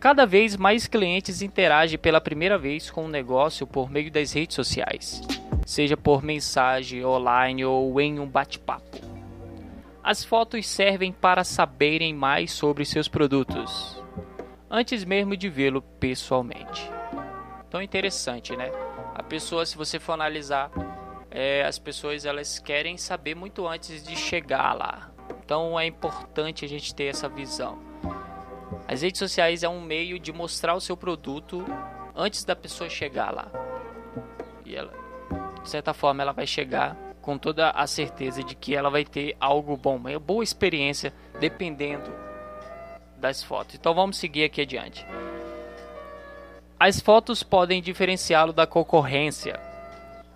Cada 0.00 0.24
vez 0.24 0.56
mais 0.56 0.86
clientes 0.86 1.42
interagem 1.42 1.98
pela 1.98 2.20
primeira 2.20 2.56
vez 2.56 2.90
com 2.90 3.04
o 3.04 3.08
negócio 3.08 3.66
por 3.66 3.90
meio 3.90 4.10
das 4.10 4.32
redes 4.32 4.54
sociais, 4.54 5.20
seja 5.66 5.96
por 5.96 6.22
mensagem 6.22 7.04
online 7.04 7.64
ou 7.64 8.00
em 8.00 8.18
um 8.18 8.26
bate-papo. 8.26 8.98
As 10.02 10.24
fotos 10.24 10.66
servem 10.66 11.12
para 11.12 11.44
saberem 11.44 12.14
mais 12.14 12.52
sobre 12.52 12.84
seus 12.84 13.08
produtos, 13.08 14.02
antes 14.70 15.04
mesmo 15.04 15.36
de 15.36 15.48
vê-lo 15.48 15.82
pessoalmente 15.82 16.97
tão 17.70 17.82
interessante, 17.82 18.56
né? 18.56 18.70
A 19.14 19.22
pessoa, 19.22 19.66
se 19.66 19.76
você 19.76 19.98
for 19.98 20.12
analisar, 20.12 20.70
é, 21.30 21.64
as 21.64 21.78
pessoas 21.78 22.24
elas 22.24 22.58
querem 22.58 22.96
saber 22.96 23.34
muito 23.34 23.66
antes 23.66 24.02
de 24.02 24.16
chegar 24.16 24.72
lá. 24.74 25.10
Então 25.44 25.78
é 25.78 25.86
importante 25.86 26.64
a 26.64 26.68
gente 26.68 26.94
ter 26.94 27.04
essa 27.04 27.28
visão. 27.28 27.78
As 28.86 29.02
redes 29.02 29.18
sociais 29.18 29.62
é 29.62 29.68
um 29.68 29.80
meio 29.80 30.18
de 30.18 30.32
mostrar 30.32 30.74
o 30.74 30.80
seu 30.80 30.96
produto 30.96 31.64
antes 32.14 32.44
da 32.44 32.56
pessoa 32.56 32.88
chegar 32.88 33.34
lá. 33.34 33.48
E 34.64 34.74
ela, 34.74 34.92
de 35.62 35.68
certa 35.68 35.92
forma, 35.92 36.22
ela 36.22 36.32
vai 36.32 36.46
chegar 36.46 36.96
com 37.20 37.36
toda 37.36 37.70
a 37.70 37.86
certeza 37.86 38.42
de 38.42 38.54
que 38.54 38.74
ela 38.74 38.88
vai 38.88 39.04
ter 39.04 39.36
algo 39.38 39.76
bom, 39.76 39.96
uma 39.96 40.18
boa 40.18 40.42
experiência, 40.42 41.12
dependendo 41.38 42.10
das 43.18 43.42
fotos. 43.42 43.74
Então 43.74 43.94
vamos 43.94 44.16
seguir 44.16 44.44
aqui 44.44 44.62
adiante. 44.62 45.06
As 46.80 47.00
fotos 47.00 47.42
podem 47.42 47.82
diferenciá-lo 47.82 48.52
da 48.52 48.64
concorrência. 48.64 49.58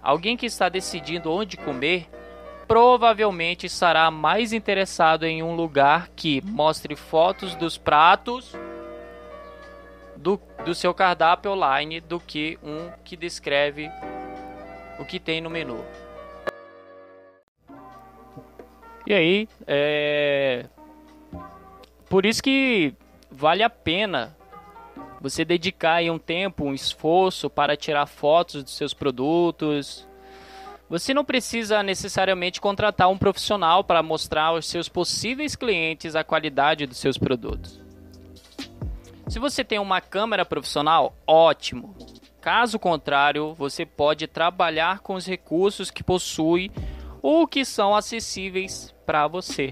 Alguém 0.03 0.37
que 0.37 0.47
está 0.47 0.69
decidindo 0.69 1.31
onde 1.31 1.57
comer 1.57 2.09
provavelmente 2.67 3.67
estará 3.67 4.11
mais 4.11 4.53
interessado 4.53 5.25
em 5.25 5.41
um 5.41 5.55
lugar 5.55 6.09
que 6.17 6.43
mostre 6.43 6.97
fotos 6.97 7.55
dos 7.55 7.79
pratos 7.79 8.57
do, 10.17 10.41
do 10.65 10.75
seu 10.75 10.93
cardápio 10.93 11.53
online 11.53 12.01
do 12.01 12.19
que 12.19 12.59
um 12.61 12.91
que 13.05 13.17
descreve 13.17 13.89
o 14.99 15.05
que 15.05 15.21
tem 15.21 15.41
no 15.41 15.51
menu. 15.51 15.85
E 19.07 19.15
aí, 19.15 19.49
é... 19.67 20.67
por 22.09 22.27
isso 22.27 22.43
que 22.43 22.95
vale 23.31 23.63
a 23.63 23.71
pena 23.71 24.37
você 25.23 25.45
dedicar 25.45 25.95
aí 25.95 26.11
um 26.11 26.19
tempo, 26.19 26.65
um 26.65 26.75
esforço 26.75 27.49
para 27.49 27.77
tirar 27.77 28.07
fotos 28.07 28.65
dos 28.65 28.77
seus 28.77 28.93
produtos. 28.93 30.07
Você 30.91 31.15
não 31.15 31.25
precisa 31.25 31.81
necessariamente 31.81 32.61
contratar 32.61 33.09
um 33.09 33.17
profissional 33.17 33.85
para 33.85 34.03
mostrar 34.03 34.47
aos 34.47 34.67
seus 34.67 34.89
possíveis 34.89 35.55
clientes 35.55 36.17
a 36.17 36.25
qualidade 36.25 36.87
dos 36.87 36.99
seus 36.99 37.17
produtos. 37.17 37.81
Se 39.29 39.39
você 39.39 39.63
tem 39.63 39.79
uma 39.79 40.01
câmera 40.01 40.45
profissional, 40.45 41.15
ótimo. 41.25 41.95
Caso 42.41 42.77
contrário, 42.77 43.55
você 43.55 43.87
pode 43.87 44.27
trabalhar 44.27 44.99
com 44.99 45.15
os 45.15 45.25
recursos 45.25 45.89
que 45.89 46.03
possui 46.03 46.69
ou 47.23 47.47
que 47.47 47.65
são 47.65 47.95
acessíveis 47.95 48.93
para 49.07 49.29
você. 49.29 49.71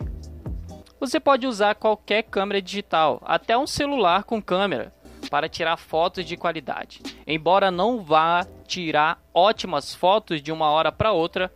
Você 1.01 1.19
pode 1.19 1.45
usar 1.45 1.75
qualquer 1.75 2.23
câmera 2.23 2.63
digital, 2.63 3.21
até 3.25 3.59
um 3.59 3.67
celular 3.67 4.23
com 4.23 4.41
câmera 4.41 4.93
para 5.31 5.49
tirar 5.49 5.77
fotos 5.77 6.27
de 6.27 6.37
qualidade. 6.37 7.01
Embora 7.27 7.71
não 7.71 8.03
vá 8.03 8.45
tirar 8.67 9.23
ótimas 9.33 9.95
fotos 9.95 10.43
de 10.43 10.51
uma 10.51 10.69
hora 10.69 10.91
para 10.91 11.13
outra, 11.13 11.51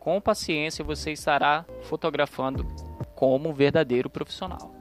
com 0.00 0.20
paciência 0.20 0.84
você 0.84 1.12
estará 1.12 1.64
fotografando 1.82 2.66
como 3.14 3.50
um 3.50 3.54
verdadeiro 3.54 4.10
profissional. 4.10 4.74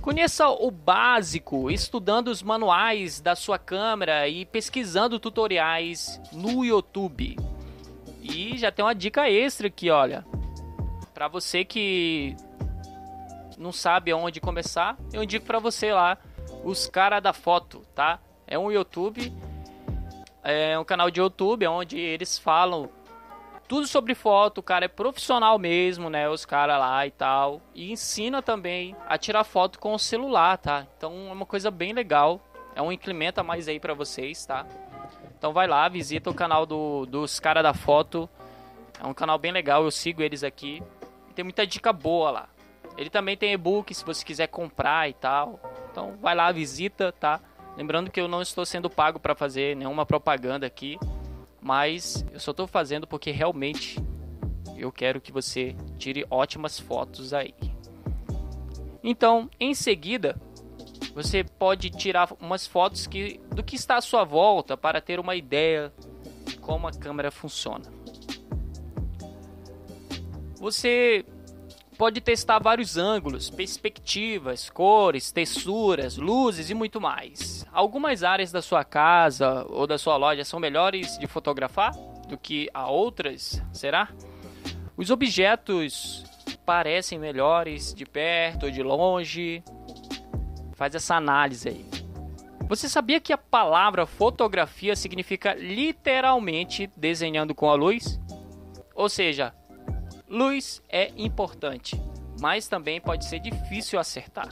Conheça 0.00 0.48
o 0.48 0.70
básico 0.70 1.70
estudando 1.70 2.28
os 2.28 2.42
manuais 2.42 3.20
da 3.20 3.34
sua 3.34 3.58
câmera 3.58 4.28
e 4.28 4.44
pesquisando 4.44 5.18
tutoriais 5.18 6.20
no 6.30 6.62
YouTube. 6.62 7.36
E 8.22 8.56
já 8.58 8.70
tem 8.70 8.84
uma 8.84 8.94
dica 8.94 9.30
extra 9.30 9.68
aqui, 9.68 9.90
olha. 9.90 10.24
Para 11.14 11.26
você 11.26 11.64
que 11.64 12.36
não 13.56 13.72
sabe 13.72 14.10
aonde 14.10 14.40
começar, 14.40 14.98
eu 15.12 15.22
indico 15.22 15.46
para 15.46 15.58
você 15.58 15.92
lá 15.92 16.18
os 16.62 16.86
cara 16.86 17.20
da 17.20 17.32
foto, 17.32 17.80
tá? 17.94 18.18
É 18.46 18.58
um 18.58 18.70
YouTube, 18.70 19.32
é 20.42 20.78
um 20.78 20.84
canal 20.84 21.10
de 21.10 21.20
YouTube 21.20 21.66
onde 21.66 21.98
eles 21.98 22.38
falam 22.38 22.90
tudo 23.66 23.86
sobre 23.86 24.14
foto, 24.14 24.58
o 24.58 24.62
cara 24.62 24.84
é 24.84 24.88
profissional 24.88 25.58
mesmo, 25.58 26.10
né? 26.10 26.28
Os 26.28 26.44
caras 26.44 26.78
lá 26.78 27.06
e 27.06 27.10
tal. 27.10 27.62
E 27.74 27.90
ensina 27.90 28.42
também 28.42 28.94
a 29.08 29.16
tirar 29.16 29.42
foto 29.44 29.78
com 29.78 29.94
o 29.94 29.98
celular, 29.98 30.58
tá? 30.58 30.86
Então 30.96 31.28
é 31.28 31.32
uma 31.32 31.46
coisa 31.46 31.70
bem 31.70 31.92
legal. 31.92 32.40
É 32.76 32.82
um 32.82 32.92
incremento 32.92 33.40
a 33.40 33.42
mais 33.42 33.66
aí 33.68 33.80
para 33.80 33.94
vocês, 33.94 34.44
tá? 34.44 34.66
Então 35.36 35.52
vai 35.52 35.66
lá, 35.66 35.88
visita 35.88 36.30
o 36.30 36.34
canal 36.34 36.66
do, 36.66 37.06
dos 37.06 37.40
cara 37.40 37.62
da 37.62 37.72
foto. 37.72 38.28
É 39.02 39.06
um 39.06 39.14
canal 39.14 39.38
bem 39.38 39.52
legal, 39.52 39.84
eu 39.84 39.90
sigo 39.90 40.22
eles 40.22 40.44
aqui. 40.44 40.82
Tem 41.34 41.42
muita 41.42 41.66
dica 41.66 41.92
boa 41.92 42.30
lá. 42.30 42.48
Ele 42.96 43.10
também 43.10 43.36
tem 43.36 43.52
e-book 43.52 43.92
se 43.94 44.04
você 44.04 44.24
quiser 44.24 44.46
comprar 44.46 45.08
e 45.08 45.14
tal. 45.14 45.60
Então 45.90 46.16
vai 46.20 46.34
lá, 46.34 46.50
visita, 46.52 47.12
tá? 47.12 47.40
Lembrando 47.76 48.10
que 48.10 48.20
eu 48.20 48.28
não 48.28 48.40
estou 48.40 48.64
sendo 48.64 48.88
pago 48.88 49.18
para 49.18 49.34
fazer 49.34 49.74
nenhuma 49.76 50.06
propaganda 50.06 50.66
aqui, 50.66 50.98
mas 51.60 52.24
eu 52.32 52.38
só 52.38 52.52
estou 52.52 52.66
fazendo 52.66 53.06
porque 53.06 53.30
realmente 53.32 53.98
eu 54.76 54.92
quero 54.92 55.20
que 55.20 55.32
você 55.32 55.74
tire 55.98 56.24
ótimas 56.30 56.78
fotos 56.78 57.32
aí. 57.32 57.54
Então, 59.02 59.50
em 59.58 59.74
seguida, 59.74 60.36
você 61.14 61.44
pode 61.44 61.90
tirar 61.90 62.32
umas 62.40 62.66
fotos 62.66 63.06
que, 63.06 63.40
do 63.50 63.62
que 63.62 63.76
está 63.76 63.96
à 63.96 64.00
sua 64.00 64.24
volta 64.24 64.76
para 64.76 65.00
ter 65.00 65.20
uma 65.20 65.34
ideia 65.34 65.92
de 66.44 66.56
como 66.56 66.86
a 66.86 66.92
câmera 66.92 67.30
funciona. 67.30 67.84
Você 70.56 71.24
pode 71.96 72.20
testar 72.20 72.58
vários 72.58 72.96
ângulos, 72.96 73.48
perspectivas, 73.48 74.68
cores, 74.68 75.32
texturas, 75.32 76.16
luzes 76.16 76.70
e 76.70 76.74
muito 76.74 77.00
mais. 77.00 77.64
Algumas 77.72 78.22
áreas 78.22 78.52
da 78.52 78.60
sua 78.60 78.84
casa 78.84 79.64
ou 79.68 79.86
da 79.86 79.96
sua 79.96 80.16
loja 80.16 80.44
são 80.44 80.60
melhores 80.60 81.18
de 81.18 81.26
fotografar 81.26 81.92
do 82.28 82.36
que 82.36 82.68
a 82.74 82.88
outras, 82.88 83.62
será? 83.72 84.08
Os 84.96 85.10
objetos 85.10 86.24
parecem 86.64 87.18
melhores 87.18 87.94
de 87.94 88.04
perto 88.04 88.66
ou 88.66 88.70
de 88.72 88.82
longe? 88.82 89.62
Faz 90.72 90.94
essa 90.94 91.16
análise 91.16 91.68
aí. 91.68 91.86
Você 92.68 92.88
sabia 92.88 93.20
que 93.20 93.32
a 93.32 93.38
palavra 93.38 94.06
fotografia 94.06 94.96
significa 94.96 95.54
literalmente 95.54 96.90
desenhando 96.96 97.54
com 97.54 97.68
a 97.68 97.74
luz? 97.74 98.18
Ou 98.94 99.08
seja, 99.08 99.54
Luz 100.34 100.82
é 100.88 101.12
importante, 101.16 101.94
mas 102.40 102.66
também 102.66 103.00
pode 103.00 103.24
ser 103.24 103.38
difícil 103.38 104.00
acertar. 104.00 104.48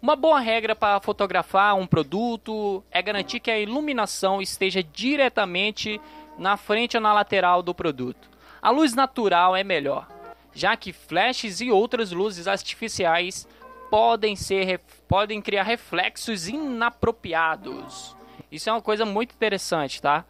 Uma 0.00 0.14
boa 0.14 0.38
regra 0.38 0.76
para 0.76 1.00
fotografar 1.00 1.74
um 1.74 1.84
produto 1.84 2.84
é 2.92 3.02
garantir 3.02 3.40
que 3.40 3.50
a 3.50 3.58
iluminação 3.58 4.40
esteja 4.40 4.84
diretamente 4.84 6.00
na 6.38 6.56
frente 6.56 6.96
ou 6.96 7.02
na 7.02 7.12
lateral 7.12 7.60
do 7.60 7.74
produto. 7.74 8.30
A 8.62 8.70
luz 8.70 8.94
natural 8.94 9.56
é 9.56 9.64
melhor, 9.64 10.06
já 10.54 10.76
que 10.76 10.92
flashes 10.92 11.60
e 11.60 11.72
outras 11.72 12.12
luzes 12.12 12.46
artificiais 12.46 13.48
podem, 13.90 14.36
ser, 14.36 14.78
podem 15.08 15.42
criar 15.42 15.64
reflexos 15.64 16.46
inapropriados. 16.46 18.14
Isso 18.48 18.70
é 18.70 18.72
uma 18.72 18.80
coisa 18.80 19.04
muito 19.04 19.34
interessante, 19.34 20.00
tá? 20.00 20.24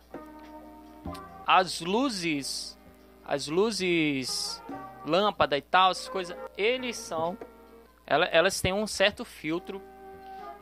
As 1.46 1.82
luzes 1.82 2.79
as 3.30 3.46
luzes, 3.46 4.60
lâmpada 5.06 5.56
e 5.56 5.62
tal, 5.62 5.92
essas 5.92 6.08
coisas, 6.08 6.36
eles 6.58 6.96
são. 6.96 7.38
Elas 8.04 8.60
têm 8.60 8.72
um 8.72 8.88
certo 8.88 9.24
filtro 9.24 9.80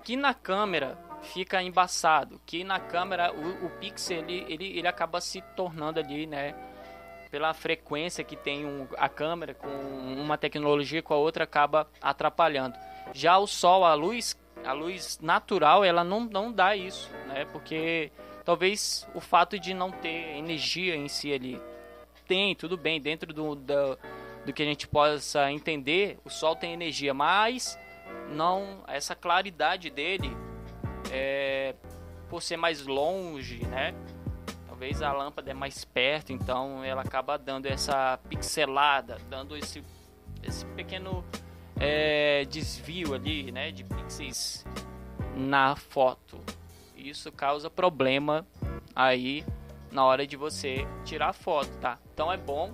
que 0.05 0.15
na 0.19 0.35
câmera 0.35 0.99
fica 1.23 1.63
embaçado, 1.63 2.39
que 2.45 2.63
na 2.63 2.79
câmera 2.79 3.33
o, 3.33 3.65
o 3.65 3.71
pixel 3.71 4.19
ele, 4.19 4.45
ele, 4.51 4.79
ele 4.79 4.87
acaba 4.87 5.19
se 5.19 5.41
tornando 5.57 5.99
ali, 5.99 6.27
né? 6.27 6.55
Pela 7.31 7.55
frequência 7.55 8.23
que 8.23 8.37
tem 8.37 8.67
um, 8.67 8.87
a 8.99 9.09
câmera 9.09 9.55
com 9.55 9.69
uma 9.69 10.37
tecnologia 10.37 11.03
com 11.03 11.15
a 11.15 11.17
outra 11.17 11.45
acaba 11.45 11.89
atrapalhando. 12.03 12.77
Já 13.15 13.39
o 13.39 13.47
sol, 13.47 13.83
a 13.83 13.95
luz, 13.95 14.39
a 14.63 14.75
luz 14.75 15.19
natural, 15.23 15.87
ela 15.87 16.05
não, 16.05 16.21
não 16.21 16.53
dá 16.53 16.77
isso, 16.77 17.11
né? 17.29 17.47
Porque 17.47 18.13
talvez 18.45 19.09
o 19.15 19.21
fato 19.21 19.59
de 19.59 19.73
não 19.73 19.91
ter 19.91 20.37
energia 20.37 20.95
em 20.95 21.09
si 21.09 21.33
ali 21.33 21.59
tem, 22.29 22.55
tudo 22.55 22.77
bem, 22.77 23.01
dentro 23.01 23.33
do, 23.33 23.55
do, 23.55 23.99
do 24.45 24.53
que 24.53 24.63
a 24.63 24.67
gente 24.67 24.87
possa 24.87 25.51
entender, 25.51 26.19
o 26.25 26.31
Sol 26.31 26.55
tem 26.55 26.75
energia, 26.75 27.15
mas 27.15 27.79
não 28.31 28.85
essa 28.87 29.15
claridade 29.17 29.89
dele 29.89 30.31
é, 31.11 31.75
por 32.29 32.43
ser 32.43 32.59
mais 32.59 32.87
longe, 32.87 33.65
né? 33.67 33.95
Talvez 34.67 35.01
a 35.03 35.11
lâmpada 35.13 35.51
é 35.51 35.55
mais 35.55 35.85
perto, 35.85 36.33
então 36.33 36.85
ela 36.85 37.03
acaba 37.03 37.39
dando 37.39 37.67
essa 37.67 38.19
pixelada, 38.29 39.19
dando 39.29 39.57
esse, 39.57 39.83
esse 40.43 40.65
pequeno 40.67 41.25
é, 41.81 42.45
desvio 42.45 43.15
ali, 43.15 43.51
né, 43.51 43.73
de 43.73 43.83
pixels 43.83 44.65
na 45.35 45.75
foto. 45.75 46.39
Isso 46.95 47.33
causa 47.33 47.71
problema 47.71 48.47
aí 48.95 49.45
na 49.91 50.05
hora 50.05 50.27
de 50.27 50.37
você 50.37 50.87
tirar 51.05 51.33
foto, 51.33 51.71
tá? 51.81 51.99
Então 52.13 52.33
é 52.33 52.37
bom 52.37 52.73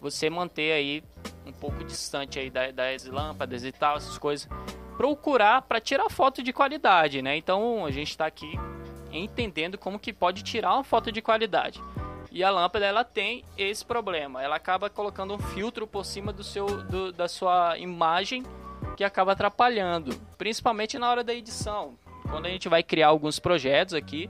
você 0.00 0.30
manter 0.30 0.72
aí 0.72 1.04
um 1.46 1.52
pouco 1.52 1.82
distante 1.84 2.38
aí 2.38 2.50
das 2.50 3.04
lâmpadas 3.04 3.64
e 3.64 3.72
tal, 3.72 3.96
essas 3.96 4.18
coisas. 4.18 4.48
Procurar 4.96 5.62
para 5.62 5.80
tirar 5.80 6.08
foto 6.10 6.42
de 6.42 6.52
qualidade, 6.52 7.22
né? 7.22 7.36
Então 7.36 7.84
a 7.86 7.90
gente 7.90 8.10
está 8.10 8.26
aqui 8.26 8.58
entendendo 9.12 9.78
como 9.78 9.98
que 9.98 10.12
pode 10.12 10.42
tirar 10.42 10.74
uma 10.74 10.84
foto 10.84 11.10
de 11.10 11.22
qualidade. 11.22 11.82
E 12.30 12.44
a 12.44 12.50
lâmpada 12.50 12.84
ela 12.84 13.04
tem 13.04 13.42
esse 13.56 13.84
problema, 13.84 14.42
ela 14.42 14.56
acaba 14.56 14.90
colocando 14.90 15.34
um 15.34 15.38
filtro 15.38 15.86
por 15.86 16.04
cima 16.04 16.32
do 16.32 16.44
seu 16.44 16.66
do, 16.84 17.10
da 17.10 17.26
sua 17.26 17.78
imagem 17.78 18.44
que 18.96 19.02
acaba 19.02 19.32
atrapalhando, 19.32 20.14
principalmente 20.36 20.98
na 20.98 21.08
hora 21.10 21.24
da 21.24 21.32
edição. 21.32 21.96
Quando 22.30 22.46
a 22.46 22.50
gente 22.50 22.68
vai 22.68 22.82
criar 22.82 23.08
alguns 23.08 23.38
projetos 23.38 23.94
aqui, 23.94 24.28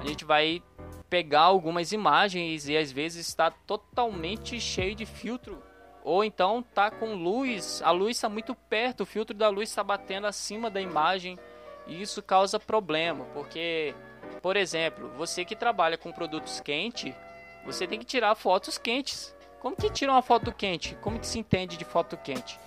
a 0.00 0.06
gente 0.06 0.24
vai 0.24 0.62
pegar 1.10 1.42
algumas 1.42 1.92
imagens 1.92 2.68
e 2.68 2.76
às 2.76 2.90
vezes 2.90 3.26
está 3.26 3.50
totalmente 3.50 4.58
cheio 4.60 4.94
de 4.94 5.04
filtro 5.04 5.60
ou 6.02 6.24
então 6.24 6.62
tá 6.62 6.90
com 6.90 7.14
luz, 7.14 7.82
a 7.82 7.90
luz 7.90 8.16
está 8.16 8.28
muito 8.28 8.54
perto, 8.54 9.02
o 9.02 9.06
filtro 9.06 9.36
da 9.36 9.48
luz 9.48 9.68
está 9.68 9.84
batendo 9.84 10.26
acima 10.26 10.70
da 10.70 10.80
imagem 10.80 11.38
e 11.86 12.00
isso 12.00 12.22
causa 12.22 12.58
problema, 12.58 13.24
porque, 13.34 13.94
por 14.40 14.56
exemplo, 14.56 15.10
você 15.16 15.44
que 15.44 15.56
trabalha 15.56 15.98
com 15.98 16.12
produtos 16.12 16.60
quentes, 16.60 17.14
você 17.64 17.86
tem 17.86 17.98
que 17.98 18.06
tirar 18.06 18.34
fotos 18.34 18.78
quentes. 18.78 19.34
Como 19.60 19.76
que 19.76 19.90
tira 19.90 20.12
uma 20.12 20.22
foto 20.22 20.52
quente? 20.52 20.96
Como 21.02 21.18
que 21.18 21.26
se 21.26 21.38
entende 21.38 21.76
de 21.76 21.84
foto 21.84 22.16
quente? 22.16 22.58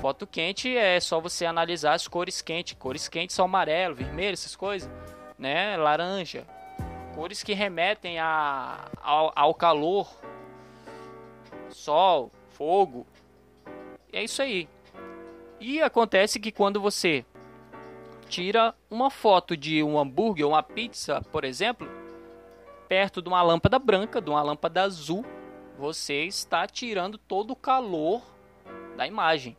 Foto 0.00 0.26
quente 0.26 0.74
é 0.74 0.98
só 0.98 1.20
você 1.20 1.44
analisar 1.44 1.92
as 1.92 2.08
cores 2.08 2.40
quentes. 2.40 2.74
Cores 2.78 3.08
quentes 3.08 3.36
são 3.36 3.44
amarelo, 3.44 3.94
vermelho, 3.94 4.32
essas 4.32 4.56
coisas, 4.56 4.90
né? 5.38 5.76
Laranja. 5.76 6.46
Cores 7.14 7.42
que 7.42 7.52
remetem 7.52 8.18
a, 8.18 8.88
ao, 9.02 9.32
ao 9.34 9.54
calor, 9.54 10.08
sol, 11.70 12.30
fogo. 12.50 13.06
É 14.12 14.22
isso 14.22 14.42
aí. 14.42 14.68
E 15.60 15.80
acontece 15.80 16.40
que 16.40 16.50
quando 16.50 16.80
você 16.80 17.24
tira 18.28 18.74
uma 18.90 19.10
foto 19.10 19.56
de 19.56 19.82
um 19.82 19.98
hambúrguer 19.98 20.46
uma 20.46 20.62
pizza, 20.62 21.20
por 21.30 21.44
exemplo, 21.44 21.88
perto 22.88 23.20
de 23.20 23.28
uma 23.28 23.42
lâmpada 23.42 23.78
branca, 23.78 24.20
de 24.20 24.30
uma 24.30 24.42
lâmpada 24.42 24.82
azul, 24.82 25.24
você 25.78 26.24
está 26.24 26.66
tirando 26.66 27.18
todo 27.18 27.52
o 27.52 27.56
calor 27.56 28.22
da 28.96 29.06
imagem. 29.06 29.56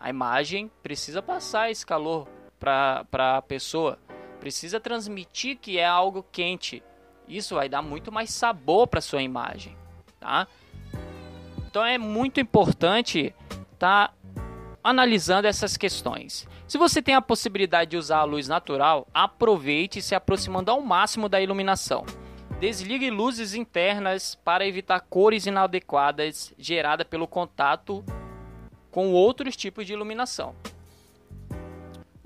A 0.00 0.10
imagem 0.10 0.70
precisa 0.82 1.20
passar 1.22 1.70
esse 1.70 1.84
calor 1.84 2.28
para 2.58 3.36
a 3.36 3.42
pessoa, 3.42 3.98
precisa 4.38 4.80
transmitir 4.80 5.58
que 5.58 5.78
é 5.78 5.86
algo 5.86 6.24
quente. 6.32 6.82
Isso 7.26 7.54
vai 7.54 7.68
dar 7.68 7.82
muito 7.82 8.10
mais 8.10 8.30
sabor 8.30 8.86
para 8.86 9.00
sua 9.00 9.22
imagem, 9.22 9.76
tá? 10.18 10.46
Então 11.66 11.84
é 11.84 11.98
muito 11.98 12.40
importante 12.40 13.34
estar 13.74 14.08
tá 14.08 14.14
analisando 14.82 15.46
essas 15.46 15.76
questões. 15.76 16.48
Se 16.66 16.78
você 16.78 17.02
tem 17.02 17.14
a 17.14 17.22
possibilidade 17.22 17.90
de 17.90 17.96
usar 17.96 18.18
a 18.18 18.24
luz 18.24 18.48
natural, 18.48 19.06
aproveite 19.12 20.00
se 20.00 20.14
aproximando 20.14 20.70
ao 20.70 20.80
máximo 20.80 21.28
da 21.28 21.40
iluminação. 21.40 22.06
Desligue 22.60 23.10
luzes 23.10 23.54
internas 23.54 24.34
para 24.34 24.66
evitar 24.66 25.00
cores 25.00 25.46
inadequadas 25.46 26.52
geradas 26.58 27.06
pelo 27.06 27.28
contato 27.28 28.04
com 28.90 29.12
outros 29.12 29.56
tipos 29.56 29.86
de 29.86 29.92
iluminação. 29.92 30.54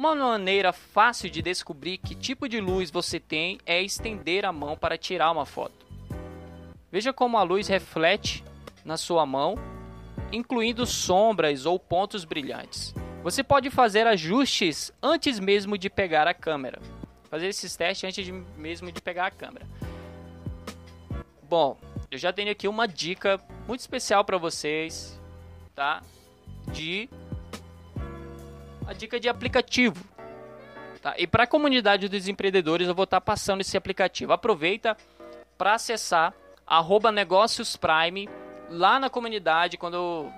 Uma 0.03 0.17
maneira 0.17 0.73
fácil 0.73 1.31
de 1.31 1.41
descobrir 1.41 1.97
que 1.97 2.17
tipo 2.17 2.49
de 2.49 2.61
luz 2.61 2.91
você 2.91 3.21
tem 3.21 3.61
é 3.65 3.81
estender 3.81 4.45
a 4.45 4.51
mão 4.51 4.77
para 4.77 4.99
tirar 4.99 5.31
uma 5.31 5.47
foto. 5.47 5.87
Veja 6.91 7.13
como 7.13 7.39
a 7.39 7.45
luz 7.45 7.69
reflete 7.69 8.43
na 8.85 8.97
sua 8.97 9.25
mão, 9.25 9.55
incluindo 10.33 10.85
sombras 10.87 11.67
ou 11.67 11.79
pontos 11.79 12.25
brilhantes. 12.25 12.93
Você 13.23 13.45
pode 13.45 13.71
fazer 13.71 14.09
ajustes 14.09 14.91
antes 15.01 15.39
mesmo 15.39 15.79
de 15.79 15.89
pegar 15.89 16.27
a 16.27 16.35
câmera. 16.35 16.83
Fazer 17.31 17.47
esses 17.47 17.77
testes 17.77 18.09
antes 18.09 18.25
de, 18.27 18.33
mesmo 18.33 18.91
de 18.91 19.01
pegar 19.01 19.27
a 19.27 19.31
câmera. 19.31 19.69
Bom, 21.45 21.79
eu 22.11 22.19
já 22.19 22.33
tenho 22.33 22.51
aqui 22.51 22.67
uma 22.67 22.89
dica 22.89 23.41
muito 23.69 23.79
especial 23.79 24.25
para 24.25 24.37
vocês, 24.37 25.17
tá? 25.77 26.03
De 26.73 27.09
a 28.87 28.93
dica 28.93 29.19
de 29.19 29.29
aplicativo. 29.29 30.05
Tá? 31.01 31.15
E 31.19 31.27
para 31.27 31.45
a 31.45 31.47
comunidade 31.47 32.09
dos 32.09 32.29
empreendedores 32.29 32.87
eu 32.87 32.95
vou 32.95 33.05
estar 33.05 33.21
tá 33.21 33.25
passando 33.25 33.61
esse 33.61 33.77
aplicativo. 33.77 34.33
Aproveita 34.33 34.97
para 35.59 35.75
acessar 35.75 36.33
arroba 36.67 37.11
negócios 37.11 37.77
prime 37.77 38.29
lá 38.71 38.99
na 38.99 39.11
comunidade, 39.11 39.77
quando 39.77 39.95
eu, 39.95 40.33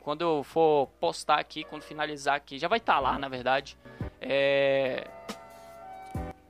quando 0.00 0.22
eu 0.22 0.42
for 0.42 0.88
postar 0.98 1.38
aqui, 1.38 1.64
quando 1.64 1.82
finalizar 1.82 2.34
aqui, 2.34 2.58
já 2.58 2.68
vai 2.68 2.78
estar 2.78 2.94
tá 2.94 3.00
lá, 3.00 3.18
na 3.18 3.28
verdade. 3.28 3.76
É, 4.20 5.06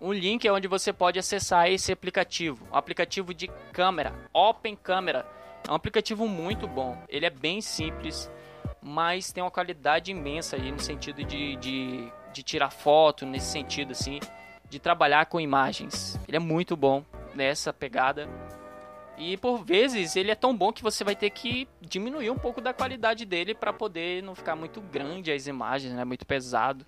um 0.00 0.12
link 0.12 0.46
é 0.46 0.52
onde 0.52 0.66
você 0.66 0.92
pode 0.92 1.18
acessar 1.18 1.70
esse 1.70 1.92
aplicativo, 1.92 2.66
um 2.72 2.76
aplicativo 2.76 3.32
de 3.32 3.48
câmera, 3.72 4.12
Open 4.32 4.74
Camera. 4.76 5.26
É 5.66 5.70
um 5.70 5.74
aplicativo 5.74 6.26
muito 6.26 6.66
bom. 6.66 7.00
Ele 7.08 7.24
é 7.24 7.30
bem 7.30 7.60
simples, 7.60 8.30
mas 8.82 9.30
tem 9.30 9.42
uma 9.42 9.50
qualidade 9.50 10.10
imensa 10.10 10.56
aí 10.56 10.72
no 10.72 10.80
sentido 10.80 11.22
de, 11.24 11.56
de, 11.56 12.12
de 12.32 12.42
tirar 12.42 12.70
foto, 12.70 13.24
nesse 13.24 13.46
sentido 13.46 13.92
assim, 13.92 14.18
de 14.68 14.80
trabalhar 14.80 15.26
com 15.26 15.40
imagens. 15.40 16.18
Ele 16.26 16.36
é 16.36 16.40
muito 16.40 16.76
bom 16.76 17.04
nessa 17.34 17.72
pegada. 17.72 18.28
E 19.16 19.36
por 19.36 19.62
vezes 19.64 20.16
ele 20.16 20.30
é 20.30 20.34
tão 20.34 20.56
bom 20.56 20.72
que 20.72 20.82
você 20.82 21.04
vai 21.04 21.14
ter 21.14 21.30
que 21.30 21.68
diminuir 21.80 22.30
um 22.30 22.38
pouco 22.38 22.60
da 22.60 22.72
qualidade 22.72 23.24
dele 23.24 23.54
para 23.54 23.72
poder 23.72 24.22
não 24.22 24.34
ficar 24.34 24.56
muito 24.56 24.80
grande 24.80 25.30
as 25.30 25.46
imagens, 25.46 25.92
né? 25.92 26.04
Muito 26.04 26.26
pesado. 26.26 26.84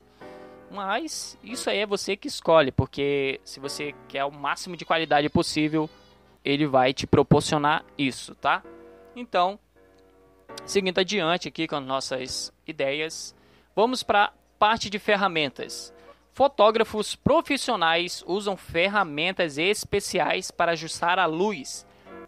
Mas 0.70 1.38
isso 1.44 1.70
aí 1.70 1.78
é 1.78 1.86
você 1.86 2.16
que 2.16 2.26
escolhe, 2.26 2.72
porque 2.72 3.40
se 3.44 3.60
você 3.60 3.94
quer 4.08 4.24
o 4.24 4.32
máximo 4.32 4.76
de 4.76 4.84
qualidade 4.84 5.28
possível, 5.28 5.88
ele 6.44 6.66
vai 6.66 6.92
te 6.92 7.06
proporcionar 7.06 7.84
isso, 7.96 8.34
tá? 8.34 8.62
Então, 9.14 9.58
seguindo 10.66 10.98
adiante 10.98 11.48
aqui 11.48 11.66
com 11.66 11.80
nossas 11.80 12.52
ideias, 12.66 13.34
vamos 13.74 14.02
para 14.02 14.24
a 14.24 14.32
parte 14.58 14.88
de 14.88 14.98
ferramentas. 14.98 15.92
Fotógrafos 16.32 17.14
profissionais 17.14 18.24
usam 18.26 18.56
ferramentas 18.56 19.58
especiais 19.58 20.50
para 20.50 20.72
ajustar 20.72 21.18
a 21.18 21.26
luz 21.26 21.86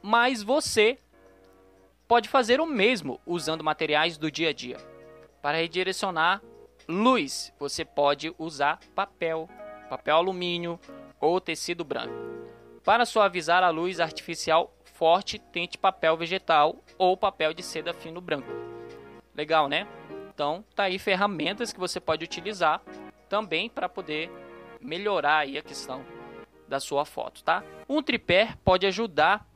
mas 0.09 0.41
você 0.41 1.01
pode 2.07 2.29
fazer 2.29 2.61
o 2.61 2.67
mesmo 2.67 3.21
usando 3.27 3.65
materiais 3.65 4.17
do 4.17 4.31
dia 4.31 4.51
a 4.51 4.53
dia. 4.53 4.77
Para 5.43 5.59
redirecionar 5.59 6.41
luz, 6.87 7.53
você 7.59 7.85
pode 7.85 8.33
usar 8.39 8.79
papel, 8.95 9.49
papel 9.91 10.15
alumínio 10.15 10.79
ou 11.21 11.41
tecido 11.41 11.85
branco. 11.85 12.15
Para 12.85 13.05
suavizar 13.05 13.65
a 13.65 13.71
luz 13.71 13.99
artificial 13.99 14.73
forte, 14.85 15.41
tente 15.41 15.77
papel 15.77 16.17
vegetal 16.17 16.77
ou 16.99 17.17
papel 17.17 17.53
de 17.53 17.63
seda 17.63 17.93
fino 17.95 18.21
branco. 18.21 18.49
Legal, 19.35 19.69
né? 19.69 19.87
Então, 20.35 20.65
tá 20.75 20.85
aí 20.85 20.99
ferramentas 20.99 21.73
que 21.73 21.81
você 21.81 21.99
pode 21.99 22.25
utilizar 22.25 22.83
também 23.29 23.69
para 23.69 23.89
poder 23.89 24.31
melhorar 24.81 25.39
aí 25.39 25.59
a 25.59 25.63
questão 25.63 26.05
da 26.69 26.81
sua 26.81 27.05
foto, 27.05 27.43
tá? 27.43 27.63
Um 27.89 28.03
tripé 28.03 28.55
pode 28.65 28.87
ajudar 28.87 29.47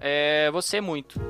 é, 0.00 0.50
você 0.50 0.80
muito. 0.80 1.20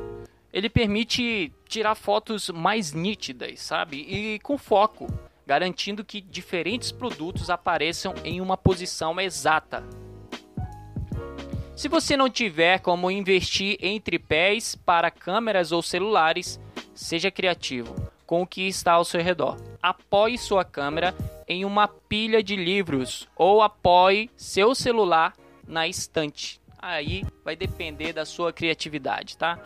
Ele 0.53 0.69
permite 0.69 1.53
tirar 1.67 1.95
fotos 1.95 2.49
mais 2.49 2.93
nítidas, 2.93 3.61
sabe? 3.61 3.99
E 3.99 4.39
com 4.41 4.57
foco, 4.57 5.07
garantindo 5.47 6.05
que 6.05 6.21
diferentes 6.21 6.91
produtos 6.91 7.51
apareçam 7.51 8.15
em 8.25 8.41
uma 8.41 8.57
posição 8.57 9.21
exata. 9.21 9.85
Se 11.79 11.87
você 11.87 12.17
não 12.17 12.29
tiver 12.29 12.81
como 12.81 13.09
investir 13.09 13.79
em 13.81 14.01
tripés 14.01 14.75
para 14.75 15.13
câmeras 15.13 15.71
ou 15.71 15.81
celulares, 15.81 16.59
seja 16.93 17.31
criativo 17.31 17.95
com 18.27 18.43
o 18.43 18.47
que 18.47 18.67
está 18.67 18.95
ao 18.95 19.05
seu 19.05 19.23
redor. 19.23 19.57
Apoie 19.81 20.37
sua 20.37 20.65
câmera 20.65 21.15
em 21.47 21.65
uma 21.65 21.87
pilha 21.87 22.43
de 22.43 22.57
livros 22.57 23.29
ou 23.37 23.63
apoie 23.63 24.29
seu 24.37 24.75
celular 24.75 25.35
na 25.69 25.87
estante 25.87 26.61
aí 26.81 27.25
vai 27.45 27.55
depender 27.55 28.13
da 28.13 28.25
sua 28.25 28.53
criatividade, 28.53 29.37
tá? 29.37 29.59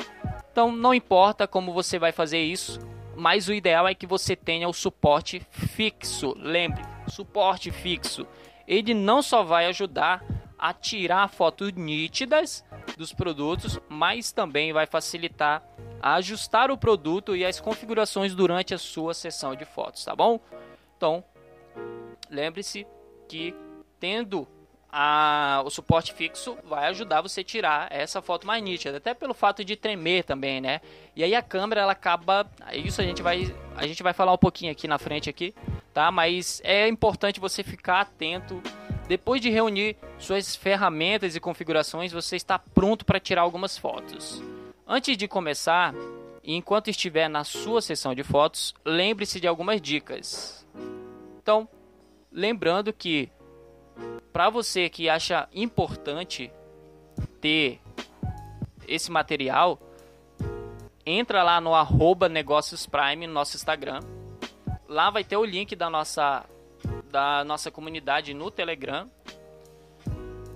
Então 0.51 0.71
não 0.71 0.93
importa 0.93 1.49
como 1.49 1.73
você 1.73 1.99
vai 1.99 2.13
fazer 2.13 2.43
isso, 2.43 2.79
mas 3.17 3.49
o 3.49 3.55
ideal 3.55 3.89
é 3.89 3.95
que 3.95 4.07
você 4.07 4.37
tenha 4.37 4.69
o 4.69 4.73
suporte 4.75 5.43
fixo. 5.51 6.35
Lembre, 6.39 6.83
suporte 7.09 7.71
fixo, 7.71 8.27
ele 8.69 8.93
não 8.95 9.23
só 9.23 9.43
vai 9.43 9.67
ajudar 9.67 10.23
a 10.63 10.73
tirar 10.73 11.29
fotos 11.29 11.73
nítidas 11.73 12.65
dos 12.97 13.13
produtos, 13.13 13.81
mas 13.89 14.31
também 14.31 14.73
vai 14.73 14.87
facilitar 14.87 15.61
a 16.01 16.15
ajustar 16.15 16.71
o 16.71 16.79
produto 16.79 17.35
e 17.35 17.45
as 17.45 17.59
configurações 17.59 18.33
durante 18.33 18.73
a 18.73 18.79
sua 18.79 19.13
sessão 19.13 19.57
de 19.57 19.65
fotos, 19.65 20.05
tá 20.05 20.15
bom? 20.15 20.39
Então, 20.97 21.25
lembre-se 22.31 22.87
que 23.29 23.53
tendo 23.99 24.47
a, 24.89 25.65
o 25.67 25.71
suporte 25.71 26.13
fixo 26.13 26.57
vai 26.63 26.87
ajudar 26.91 27.23
você 27.23 27.41
a 27.41 27.45
tirar 27.45 27.89
essa 27.91 28.23
foto 28.23 28.47
mais 28.47 28.63
nítida, 28.63 28.99
até 28.99 29.15
pelo 29.15 29.35
fato 29.35 29.65
de 29.65 29.75
tremer 29.75 30.23
também, 30.23 30.61
né? 30.61 30.81
E 31.17 31.25
aí 31.25 31.35
a 31.35 31.43
câmera 31.43 31.81
ela 31.81 31.93
acaba, 31.93 32.49
isso 32.73 33.01
a 33.01 33.05
gente 33.05 33.21
vai 33.21 33.53
a 33.75 33.85
gente 33.85 34.01
vai 34.01 34.13
falar 34.13 34.33
um 34.33 34.39
pouquinho 34.39 34.71
aqui 34.71 34.87
na 34.87 34.99
frente 34.99 35.29
aqui, 35.29 35.53
tá? 35.93 36.13
Mas 36.13 36.61
é 36.63 36.87
importante 36.87 37.41
você 37.41 37.65
ficar 37.65 38.03
atento 38.03 38.63
depois 39.13 39.43
de 39.43 39.51
reunir 39.51 39.95
suas 40.19 40.57
ferramentas 40.57 41.37
e 41.37 41.41
configurações, 41.41 42.11
você 42.11 42.35
está 42.35 42.59
pronto 42.59 43.05
para 43.05 43.21
tirar 43.21 43.43
algumas 43.43 43.77
fotos. 43.77 44.43
Antes 44.89 45.19
de 45.19 45.29
começar, 45.29 45.95
enquanto 46.43 46.89
estiver 46.89 47.29
na 47.29 47.45
sua 47.45 47.83
sessão 47.83 48.15
de 48.15 48.23
fotos, 48.23 48.73
lembre-se 48.83 49.39
de 49.39 49.47
algumas 49.47 49.83
dicas. 49.83 50.67
Então, 51.43 51.69
lembrando 52.33 52.91
que 52.91 53.29
para 54.33 54.49
você 54.49 54.89
que 54.89 55.11
acha 55.11 55.47
importante 55.53 56.51
ter 57.39 57.83
esse 58.89 59.11
material, 59.11 59.79
entra 61.05 61.43
lá 61.43 61.61
no 61.61 61.75
arroba 61.75 62.31
negócios 62.31 62.87
prime 62.87 63.27
no 63.27 63.35
nosso 63.35 63.57
Instagram. 63.57 64.01
Lá 64.89 65.11
vai 65.11 65.23
ter 65.23 65.37
o 65.37 65.45
link 65.45 65.77
da 65.77 65.91
nossa, 65.91 66.47
da 67.13 67.45
nossa 67.45 67.71
comunidade 67.71 68.35
no 68.35 68.51
Telegram. 68.51 69.09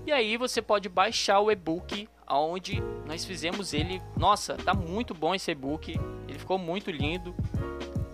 E 0.05 0.11
aí 0.11 0.37
você 0.37 0.61
pode 0.61 0.89
baixar 0.89 1.39
o 1.39 1.51
e-book 1.51 2.09
onde 2.29 2.83
nós 3.07 3.25
fizemos 3.25 3.73
ele. 3.73 4.03
Nossa, 4.17 4.55
tá 4.55 4.75
muito 4.75 5.15
bom 5.15 5.35
esse 5.35 5.53
e-book. 5.53 6.01
Ele 6.27 6.39
ficou 6.39 6.59
muito 6.59 6.91
lindo. 6.91 7.35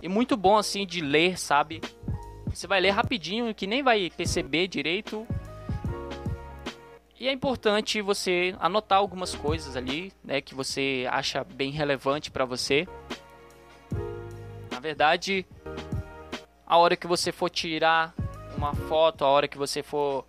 E 0.03 0.09
muito 0.09 0.37
bom 0.37 0.59
assim 0.59 0.85
de 0.85 1.01
ler, 1.01 1.39
sabe? 1.39 1.81
Você 2.47 2.67
vai 2.67 2.81
ler 2.81 2.91
rapidinho, 2.91 3.55
que 3.55 3.67
nem 3.67 3.83
vai 3.83 4.11
perceber 4.11 4.69
direito 4.69 5.27
e 7.23 7.29
é 7.29 7.33
importante 7.33 8.03
você 8.03 8.53
anotar 8.59 8.99
algumas 8.99 9.33
coisas 9.33 9.77
ali, 9.77 10.13
né, 10.25 10.41
que 10.41 10.57
você 10.57 11.07
acha 11.09 11.45
bem 11.45 11.71
relevante 11.71 12.33
para 12.33 12.45
você. 12.45 12.85
Na 14.69 14.81
verdade, 14.81 15.47
a 16.67 16.77
hora 16.79 16.97
que 16.97 17.07
você 17.07 17.31
for 17.31 17.49
tirar 17.49 18.13
uma 18.63 18.75
foto, 18.75 19.25
a 19.25 19.29
hora 19.29 19.49
que 19.49 19.59
você 19.59 19.83
for, 19.83 20.25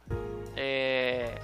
é, 0.57 1.39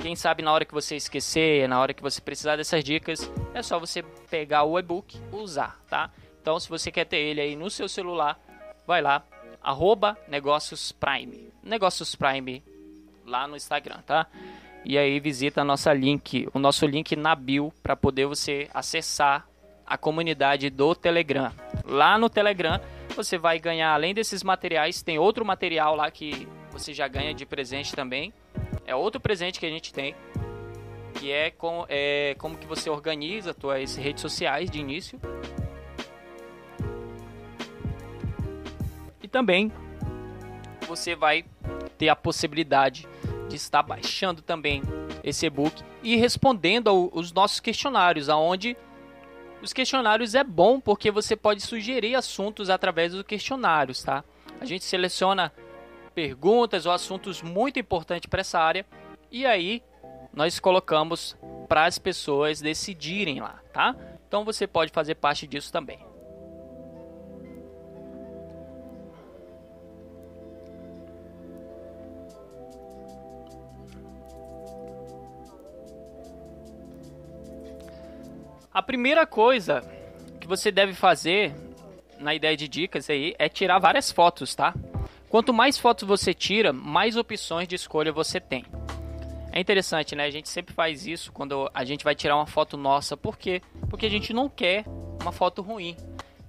quem 0.00 0.16
sabe 0.16 0.42
na 0.42 0.52
hora 0.52 0.64
que 0.64 0.72
você 0.72 0.96
esquecer, 0.96 1.68
na 1.68 1.80
hora 1.80 1.92
que 1.92 2.02
você 2.02 2.20
precisar 2.20 2.56
dessas 2.56 2.82
dicas, 2.82 3.30
é 3.54 3.62
só 3.62 3.78
você 3.78 4.02
pegar 4.30 4.64
o 4.64 4.78
e-book, 4.78 5.20
usar, 5.30 5.78
tá? 5.88 6.10
Então, 6.40 6.58
se 6.58 6.68
você 6.68 6.90
quer 6.90 7.04
ter 7.04 7.18
ele 7.18 7.40
aí 7.40 7.54
no 7.54 7.70
seu 7.70 7.88
celular, 7.88 8.40
vai 8.86 9.02
lá, 9.02 9.22
arroba 9.62 10.16
Negócios 10.26 10.92
Prime, 10.92 11.52
Negócios 11.62 12.14
Prime 12.14 12.62
lá 13.26 13.46
no 13.46 13.56
Instagram, 13.56 14.00
tá? 14.06 14.26
e 14.84 14.96
aí 14.96 15.20
visita 15.20 15.60
a 15.60 15.64
nossa 15.64 15.92
link, 15.92 16.48
o 16.54 16.58
nosso 16.58 16.86
link 16.86 17.14
na 17.16 17.34
bio 17.34 17.72
para 17.82 17.94
poder 17.94 18.26
você 18.26 18.68
acessar 18.72 19.46
a 19.86 19.98
comunidade 19.98 20.70
do 20.70 20.94
Telegram. 20.94 21.52
Lá 21.84 22.16
no 22.16 22.30
Telegram 22.30 22.80
você 23.14 23.38
vai 23.38 23.58
ganhar 23.58 23.92
além 23.92 24.14
desses 24.14 24.42
materiais, 24.42 25.02
tem 25.02 25.18
outro 25.18 25.44
material 25.44 25.94
lá 25.94 26.10
que 26.10 26.48
você 26.70 26.92
já 26.94 27.08
ganha 27.08 27.34
de 27.34 27.44
presente 27.44 27.94
também. 27.94 28.32
É 28.86 28.94
outro 28.94 29.20
presente 29.20 29.60
que 29.60 29.66
a 29.66 29.70
gente 29.70 29.92
tem, 29.92 30.14
que 31.14 31.30
é, 31.30 31.50
com, 31.50 31.84
é 31.88 32.34
como 32.38 32.56
que 32.56 32.66
você 32.66 32.88
organiza 32.90 33.54
suas 33.58 33.96
redes 33.96 34.20
sociais 34.20 34.70
de 34.70 34.78
início. 34.78 35.20
E 39.22 39.28
também 39.28 39.70
você 40.86 41.14
vai 41.14 41.44
ter 41.98 42.08
a 42.08 42.16
possibilidade 42.16 43.06
de 43.48 43.56
estar 43.56 43.82
baixando 43.82 44.42
também 44.42 44.82
esse 45.22 45.46
e-book 45.46 45.82
e 46.02 46.16
respondendo 46.16 46.88
aos 46.88 47.32
nossos 47.32 47.60
questionários, 47.60 48.28
aonde 48.28 48.76
os 49.62 49.72
questionários 49.72 50.34
é 50.34 50.42
bom 50.42 50.80
porque 50.80 51.10
você 51.10 51.36
pode 51.36 51.60
sugerir 51.60 52.14
assuntos 52.14 52.70
através 52.70 53.12
dos 53.12 53.22
questionários, 53.22 54.02
tá? 54.02 54.24
A 54.60 54.64
gente 54.64 54.84
seleciona 54.84 55.52
perguntas 56.14 56.86
ou 56.86 56.92
assuntos 56.92 57.42
muito 57.42 57.78
importantes 57.78 58.28
para 58.28 58.40
essa 58.40 58.58
área 58.58 58.86
e 59.30 59.46
aí 59.46 59.82
nós 60.32 60.58
colocamos 60.58 61.36
para 61.68 61.84
as 61.84 61.98
pessoas 61.98 62.60
decidirem 62.60 63.40
lá, 63.40 63.60
tá? 63.72 63.94
Então 64.26 64.44
você 64.44 64.66
pode 64.66 64.92
fazer 64.92 65.16
parte 65.16 65.46
disso 65.46 65.72
também. 65.72 66.09
A 78.72 78.80
primeira 78.80 79.26
coisa 79.26 79.82
que 80.40 80.46
você 80.46 80.70
deve 80.70 80.94
fazer 80.94 81.52
na 82.20 82.32
ideia 82.36 82.56
de 82.56 82.68
dicas 82.68 83.10
aí 83.10 83.34
é 83.36 83.48
tirar 83.48 83.80
várias 83.80 84.12
fotos, 84.12 84.54
tá? 84.54 84.72
Quanto 85.28 85.52
mais 85.52 85.76
fotos 85.76 86.06
você 86.06 86.32
tira, 86.32 86.72
mais 86.72 87.16
opções 87.16 87.66
de 87.66 87.74
escolha 87.74 88.12
você 88.12 88.38
tem. 88.38 88.64
É 89.50 89.58
interessante, 89.58 90.14
né? 90.14 90.24
A 90.24 90.30
gente 90.30 90.48
sempre 90.48 90.72
faz 90.72 91.04
isso 91.04 91.32
quando 91.32 91.68
a 91.74 91.84
gente 91.84 92.04
vai 92.04 92.14
tirar 92.14 92.36
uma 92.36 92.46
foto 92.46 92.76
nossa. 92.76 93.16
Por 93.16 93.36
quê? 93.36 93.60
Porque 93.88 94.06
a 94.06 94.10
gente 94.10 94.32
não 94.32 94.48
quer 94.48 94.84
uma 95.20 95.32
foto 95.32 95.62
ruim. 95.62 95.96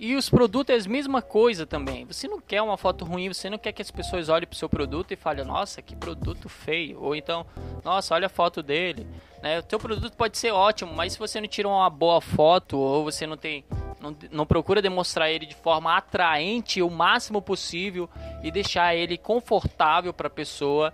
E 0.01 0.15
os 0.15 0.31
produtos 0.31 0.73
é 0.73 0.79
a 0.79 0.91
mesma 0.91 1.21
coisa 1.21 1.63
também. 1.63 2.05
Você 2.05 2.27
não 2.27 2.41
quer 2.41 2.59
uma 2.63 2.75
foto 2.75 3.05
ruim, 3.05 3.31
você 3.31 3.51
não 3.51 3.59
quer 3.59 3.71
que 3.71 3.83
as 3.83 3.91
pessoas 3.91 4.29
olhem 4.29 4.47
para 4.47 4.55
o 4.55 4.57
seu 4.57 4.67
produto 4.67 5.11
e 5.11 5.15
falem, 5.15 5.45
nossa, 5.45 5.79
que 5.79 5.95
produto 5.95 6.49
feio. 6.49 6.99
Ou 6.99 7.15
então, 7.15 7.45
nossa, 7.83 8.15
olha 8.15 8.25
a 8.25 8.29
foto 8.29 8.63
dele. 8.63 9.05
Né? 9.43 9.59
O 9.59 9.63
teu 9.63 9.77
produto 9.77 10.17
pode 10.17 10.39
ser 10.39 10.49
ótimo, 10.49 10.91
mas 10.91 11.13
se 11.13 11.19
você 11.19 11.39
não 11.39 11.47
tira 11.47 11.67
uma 11.67 11.87
boa 11.87 12.19
foto 12.19 12.79
ou 12.79 13.03
você 13.03 13.27
não 13.27 13.37
tem 13.37 13.63
não, 14.01 14.17
não 14.31 14.43
procura 14.43 14.81
demonstrar 14.81 15.29
ele 15.29 15.45
de 15.45 15.53
forma 15.53 15.95
atraente 15.95 16.81
o 16.81 16.89
máximo 16.89 17.39
possível 17.39 18.09
e 18.41 18.49
deixar 18.49 18.95
ele 18.95 19.19
confortável 19.19 20.11
para 20.11 20.25
a 20.25 20.31
pessoa, 20.31 20.91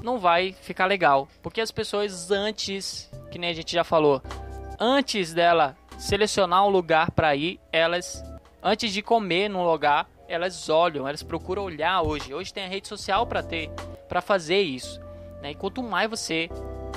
não 0.00 0.20
vai 0.20 0.52
ficar 0.52 0.86
legal. 0.86 1.26
Porque 1.42 1.60
as 1.60 1.72
pessoas 1.72 2.30
antes, 2.30 3.10
que 3.32 3.40
nem 3.40 3.50
a 3.50 3.54
gente 3.54 3.72
já 3.72 3.82
falou, 3.82 4.22
antes 4.78 5.34
dela 5.34 5.76
selecionar 5.98 6.64
um 6.64 6.70
lugar 6.70 7.10
para 7.10 7.34
ir, 7.34 7.60
elas 7.72 8.22
antes 8.62 8.92
de 8.92 9.02
comer 9.02 9.48
num 9.48 9.64
lugar, 9.64 10.08
elas 10.28 10.68
olham, 10.68 11.06
elas 11.08 11.22
procuram 11.22 11.64
olhar 11.64 12.02
hoje. 12.02 12.32
Hoje 12.32 12.52
tem 12.52 12.64
a 12.64 12.68
rede 12.68 12.86
social 12.86 13.26
para 13.26 13.42
ter, 13.42 13.70
para 14.08 14.20
fazer 14.20 14.60
isso. 14.60 15.00
Né? 15.42 15.50
E 15.50 15.54
quanto 15.54 15.82
mais 15.82 16.08
você 16.08 16.48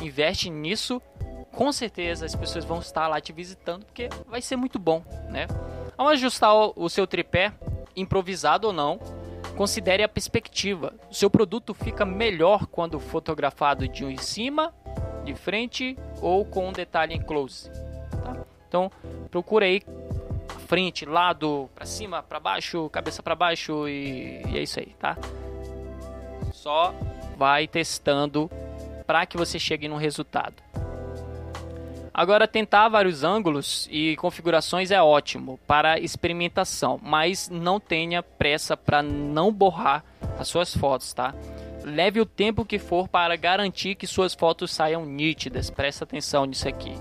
investe 0.01 0.49
nisso, 0.49 1.01
com 1.51 1.71
certeza 1.71 2.25
as 2.25 2.35
pessoas 2.35 2.63
vão 2.63 2.79
estar 2.79 3.07
lá 3.07 3.19
te 3.19 3.33
visitando, 3.33 3.85
porque 3.85 4.09
vai 4.27 4.41
ser 4.41 4.55
muito 4.55 4.79
bom, 4.79 5.03
né? 5.29 5.47
Ao 5.97 6.07
ajustar 6.07 6.53
o 6.53 6.89
seu 6.89 7.05
tripé, 7.05 7.53
improvisado 7.95 8.67
ou 8.67 8.73
não, 8.73 8.99
considere 9.55 10.01
a 10.01 10.09
perspectiva. 10.09 10.93
O 11.09 11.13
seu 11.13 11.29
produto 11.29 11.73
fica 11.73 12.05
melhor 12.05 12.65
quando 12.65 12.99
fotografado 12.99 13.87
de 13.87 14.03
um 14.03 14.09
em 14.09 14.17
cima, 14.17 14.73
de 15.23 15.35
frente 15.35 15.97
ou 16.21 16.43
com 16.45 16.69
um 16.69 16.71
detalhe 16.71 17.13
em 17.13 17.21
close. 17.21 17.69
Então, 18.71 18.89
procure 19.29 19.65
aí 19.65 19.83
frente, 20.65 21.05
lado, 21.05 21.69
para 21.75 21.85
cima, 21.85 22.23
para 22.23 22.39
baixo, 22.39 22.89
cabeça 22.89 23.21
para 23.21 23.35
baixo 23.35 23.85
e, 23.85 24.41
e 24.47 24.57
é 24.57 24.63
isso 24.63 24.79
aí, 24.79 24.95
tá? 24.97 25.17
Só 26.53 26.95
vai 27.37 27.67
testando 27.67 28.49
para 29.05 29.25
que 29.25 29.35
você 29.35 29.59
chegue 29.59 29.89
no 29.89 29.97
resultado. 29.97 30.63
Agora, 32.13 32.47
tentar 32.47 32.87
vários 32.87 33.25
ângulos 33.25 33.89
e 33.91 34.15
configurações 34.15 34.89
é 34.89 35.03
ótimo 35.03 35.59
para 35.67 35.99
experimentação, 35.99 36.97
mas 37.03 37.49
não 37.49 37.77
tenha 37.77 38.23
pressa 38.23 38.77
para 38.77 39.03
não 39.03 39.51
borrar 39.51 40.01
as 40.39 40.47
suas 40.47 40.73
fotos, 40.73 41.11
tá? 41.11 41.35
Leve 41.83 42.21
o 42.21 42.25
tempo 42.25 42.63
que 42.63 42.79
for 42.79 43.09
para 43.09 43.35
garantir 43.35 43.95
que 43.95 44.07
suas 44.07 44.33
fotos 44.33 44.71
saiam 44.71 45.05
nítidas. 45.05 45.69
Presta 45.69 46.05
atenção 46.05 46.45
nisso 46.45 46.69
aqui. 46.69 46.93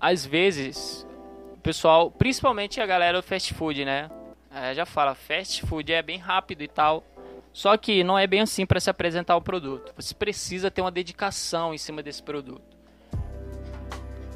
Às 0.00 0.24
vezes, 0.24 1.06
o 1.52 1.58
pessoal, 1.58 2.10
principalmente 2.10 2.80
a 2.80 2.86
galera 2.86 3.18
do 3.18 3.22
fast 3.22 3.52
food, 3.52 3.84
né? 3.84 4.10
É, 4.50 4.74
já 4.74 4.86
fala, 4.86 5.14
fast 5.14 5.66
food 5.66 5.92
é 5.92 6.00
bem 6.00 6.16
rápido 6.16 6.62
e 6.62 6.68
tal. 6.68 7.04
Só 7.52 7.76
que 7.76 8.02
não 8.02 8.18
é 8.18 8.26
bem 8.26 8.40
assim 8.40 8.64
para 8.64 8.80
se 8.80 8.88
apresentar 8.88 9.36
o 9.36 9.42
produto. 9.42 9.92
Você 9.96 10.14
precisa 10.14 10.70
ter 10.70 10.80
uma 10.80 10.90
dedicação 10.90 11.74
em 11.74 11.78
cima 11.78 12.02
desse 12.02 12.22
produto. 12.22 12.62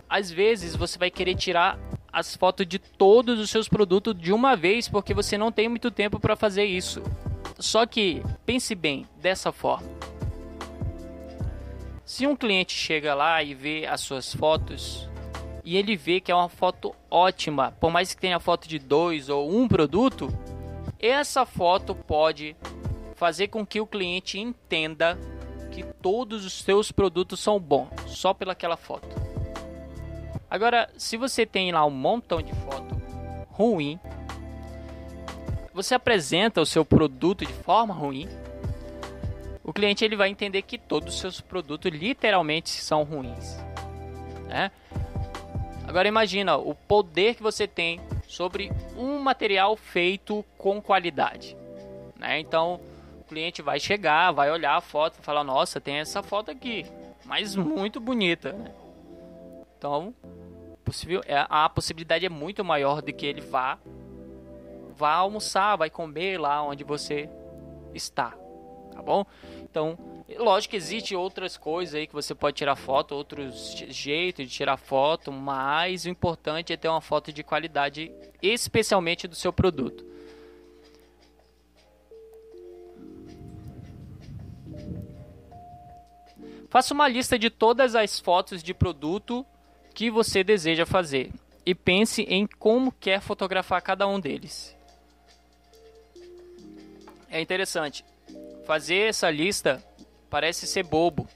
Às 0.08 0.30
vezes 0.30 0.76
você 0.76 0.98
vai 0.98 1.10
querer 1.10 1.34
tirar 1.34 1.78
as 2.12 2.36
fotos 2.36 2.66
de 2.66 2.78
todos 2.78 3.40
os 3.40 3.50
seus 3.50 3.68
produtos 3.68 4.14
de 4.16 4.32
uma 4.32 4.54
vez, 4.54 4.86
porque 4.86 5.14
você 5.14 5.38
não 5.38 5.50
tem 5.50 5.68
muito 5.68 5.90
tempo 5.90 6.20
para 6.20 6.36
fazer 6.36 6.64
isso. 6.64 7.02
Só 7.58 7.86
que 7.86 8.22
pense 8.44 8.74
bem 8.74 9.06
dessa 9.20 9.50
forma. 9.50 9.88
Se 12.04 12.26
um 12.26 12.36
cliente 12.36 12.74
chega 12.74 13.14
lá 13.14 13.42
e 13.42 13.54
vê 13.54 13.86
as 13.86 14.02
suas 14.02 14.34
fotos 14.34 15.08
e 15.64 15.76
ele 15.76 15.96
vê 15.96 16.20
que 16.20 16.30
é 16.30 16.34
uma 16.34 16.48
foto 16.48 16.94
ótima, 17.10 17.72
por 17.80 17.90
mais 17.90 18.12
que 18.12 18.20
tenha 18.20 18.38
foto 18.38 18.68
de 18.68 18.78
dois 18.78 19.28
ou 19.28 19.50
um 19.50 19.66
produto, 19.66 20.28
essa 21.00 21.46
foto 21.46 21.94
pode 21.94 22.54
fazer 23.14 23.48
com 23.48 23.64
que 23.64 23.80
o 23.80 23.86
cliente 23.86 24.38
entenda 24.38 25.18
que 25.72 25.82
todos 25.82 26.44
os 26.44 26.62
seus 26.62 26.92
produtos 26.92 27.40
são 27.40 27.58
bons 27.58 27.88
só 28.06 28.34
pelaquela 28.34 28.76
foto. 28.76 29.08
Agora, 30.50 30.88
se 30.96 31.16
você 31.16 31.46
tem 31.46 31.72
lá 31.72 31.84
um 31.84 31.90
montão 31.90 32.40
de 32.40 32.52
foto 32.52 32.94
ruim, 33.48 33.98
você 35.72 35.94
apresenta 35.94 36.60
o 36.60 36.66
seu 36.66 36.84
produto 36.84 37.44
de 37.44 37.52
forma 37.52 37.92
ruim, 37.92 38.28
o 39.64 39.72
cliente 39.72 40.04
ele 40.04 40.14
vai 40.14 40.28
entender 40.28 40.62
que 40.62 40.78
todos 40.78 41.14
os 41.14 41.20
seus 41.20 41.40
produtos 41.40 41.90
literalmente 41.90 42.70
são 42.70 43.02
ruins, 43.02 43.56
né? 44.46 44.70
Agora 45.94 46.08
imagina 46.08 46.56
o 46.56 46.74
poder 46.74 47.36
que 47.36 47.42
você 47.42 47.68
tem 47.68 48.00
sobre 48.26 48.72
um 48.96 49.20
material 49.20 49.76
feito 49.76 50.44
com 50.58 50.82
qualidade, 50.82 51.56
né? 52.18 52.40
Então 52.40 52.80
o 53.20 53.22
cliente 53.22 53.62
vai 53.62 53.78
chegar, 53.78 54.32
vai 54.32 54.50
olhar 54.50 54.74
a 54.74 54.80
foto 54.80 55.20
e 55.20 55.24
falar: 55.24 55.44
Nossa, 55.44 55.80
tem 55.80 55.98
essa 55.98 56.20
foto 56.20 56.50
aqui, 56.50 56.84
mas 57.24 57.54
muito 57.54 58.00
bonita. 58.00 58.52
Né? 58.54 58.74
Então 59.78 60.12
possível, 60.84 61.22
é, 61.28 61.46
a 61.48 61.68
possibilidade 61.68 62.26
é 62.26 62.28
muito 62.28 62.64
maior 62.64 63.00
de 63.00 63.12
que 63.12 63.24
ele 63.24 63.40
vá 63.40 63.78
vá 64.96 65.12
almoçar, 65.12 65.76
vai 65.76 65.90
comer 65.90 66.40
lá 66.40 66.60
onde 66.60 66.82
você 66.82 67.30
está, 67.94 68.34
tá 68.92 69.00
bom? 69.00 69.24
Então, 69.62 69.96
lógico 70.38 70.70
que 70.70 70.76
existe 70.76 71.14
outras 71.14 71.56
coisas 71.56 71.94
aí 71.94 72.06
que 72.06 72.14
você 72.14 72.34
pode 72.34 72.56
tirar 72.56 72.76
foto, 72.76 73.14
outros 73.14 73.74
jeitos 73.88 74.46
de 74.46 74.50
tirar 74.50 74.76
foto, 74.76 75.30
mas 75.30 76.04
o 76.04 76.08
importante 76.08 76.72
é 76.72 76.76
ter 76.76 76.88
uma 76.88 77.00
foto 77.00 77.32
de 77.32 77.42
qualidade, 77.42 78.10
especialmente 78.42 79.28
do 79.28 79.34
seu 79.34 79.52
produto. 79.52 80.04
Faça 86.70 86.92
uma 86.92 87.06
lista 87.06 87.38
de 87.38 87.50
todas 87.50 87.94
as 87.94 88.18
fotos 88.18 88.62
de 88.62 88.74
produto 88.74 89.46
que 89.94 90.10
você 90.10 90.42
deseja 90.42 90.84
fazer 90.84 91.30
e 91.64 91.74
pense 91.74 92.22
em 92.22 92.46
como 92.46 92.90
quer 92.90 93.20
fotografar 93.20 93.80
cada 93.80 94.08
um 94.08 94.18
deles. 94.18 94.76
É 97.30 97.40
interessante. 97.40 98.04
Fazer 98.66 99.08
essa 99.08 99.30
lista 99.30 99.84
parece 100.30 100.66
ser 100.66 100.82
bobo. 100.84 101.28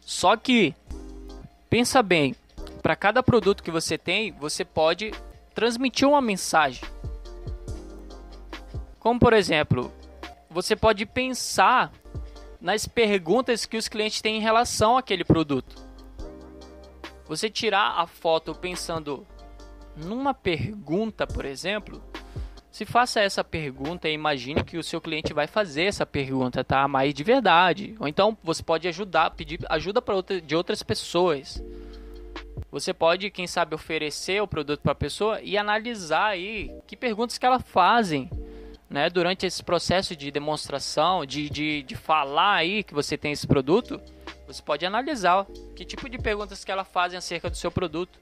Só 0.00 0.36
que 0.36 0.74
pensa 1.70 2.02
bem, 2.02 2.34
para 2.82 2.96
cada 2.96 3.22
produto 3.22 3.62
que 3.62 3.70
você 3.70 3.96
tem, 3.96 4.32
você 4.32 4.64
pode 4.64 5.12
transmitir 5.54 6.08
uma 6.08 6.20
mensagem. 6.20 6.82
Como 8.98 9.18
por 9.18 9.32
exemplo, 9.32 9.92
você 10.50 10.76
pode 10.76 11.06
pensar 11.06 11.92
nas 12.60 12.86
perguntas 12.86 13.66
que 13.66 13.76
os 13.76 13.88
clientes 13.88 14.20
têm 14.20 14.36
em 14.36 14.40
relação 14.40 14.96
àquele 14.96 15.24
produto. 15.24 15.82
Você 17.26 17.48
tirar 17.50 17.98
a 17.98 18.06
foto 18.06 18.54
pensando 18.54 19.26
numa 19.96 20.32
pergunta, 20.34 21.26
por 21.26 21.44
exemplo, 21.44 22.02
se 22.72 22.86
faça 22.86 23.20
essa 23.20 23.44
pergunta 23.44 24.08
e 24.08 24.14
imagine 24.14 24.64
que 24.64 24.78
o 24.78 24.82
seu 24.82 25.00
cliente 25.00 25.34
vai 25.34 25.46
fazer 25.46 25.84
essa 25.84 26.06
pergunta, 26.06 26.64
tá? 26.64 26.88
Mas 26.88 27.12
de 27.12 27.22
verdade. 27.22 27.94
Ou 28.00 28.08
então 28.08 28.36
você 28.42 28.62
pode 28.62 28.88
ajudar, 28.88 29.30
pedir 29.30 29.60
ajuda 29.68 30.00
para 30.00 30.14
outra, 30.14 30.40
de 30.40 30.56
outras 30.56 30.82
pessoas. 30.82 31.62
Você 32.70 32.94
pode, 32.94 33.30
quem 33.30 33.46
sabe, 33.46 33.74
oferecer 33.74 34.42
o 34.42 34.48
produto 34.48 34.80
para 34.80 34.92
a 34.92 34.96
pessoa 34.96 35.40
e 35.42 35.58
analisar 35.58 36.28
aí 36.28 36.70
que 36.86 36.96
perguntas 36.96 37.36
que 37.36 37.44
ela 37.44 37.60
fazem, 37.60 38.30
né? 38.88 39.10
Durante 39.10 39.44
esse 39.44 39.62
processo 39.62 40.16
de 40.16 40.30
demonstração, 40.30 41.26
de, 41.26 41.50
de, 41.50 41.82
de 41.82 41.94
falar 41.94 42.54
aí 42.54 42.82
que 42.82 42.94
você 42.94 43.18
tem 43.18 43.32
esse 43.32 43.46
produto 43.46 44.00
você 44.52 44.62
pode 44.62 44.84
analisar 44.84 45.46
que 45.74 45.84
tipo 45.84 46.08
de 46.08 46.18
perguntas 46.18 46.62
que 46.62 46.70
ela 46.70 46.84
fazem 46.84 47.16
acerca 47.16 47.48
do 47.48 47.56
seu 47.56 47.70
produto. 47.70 48.18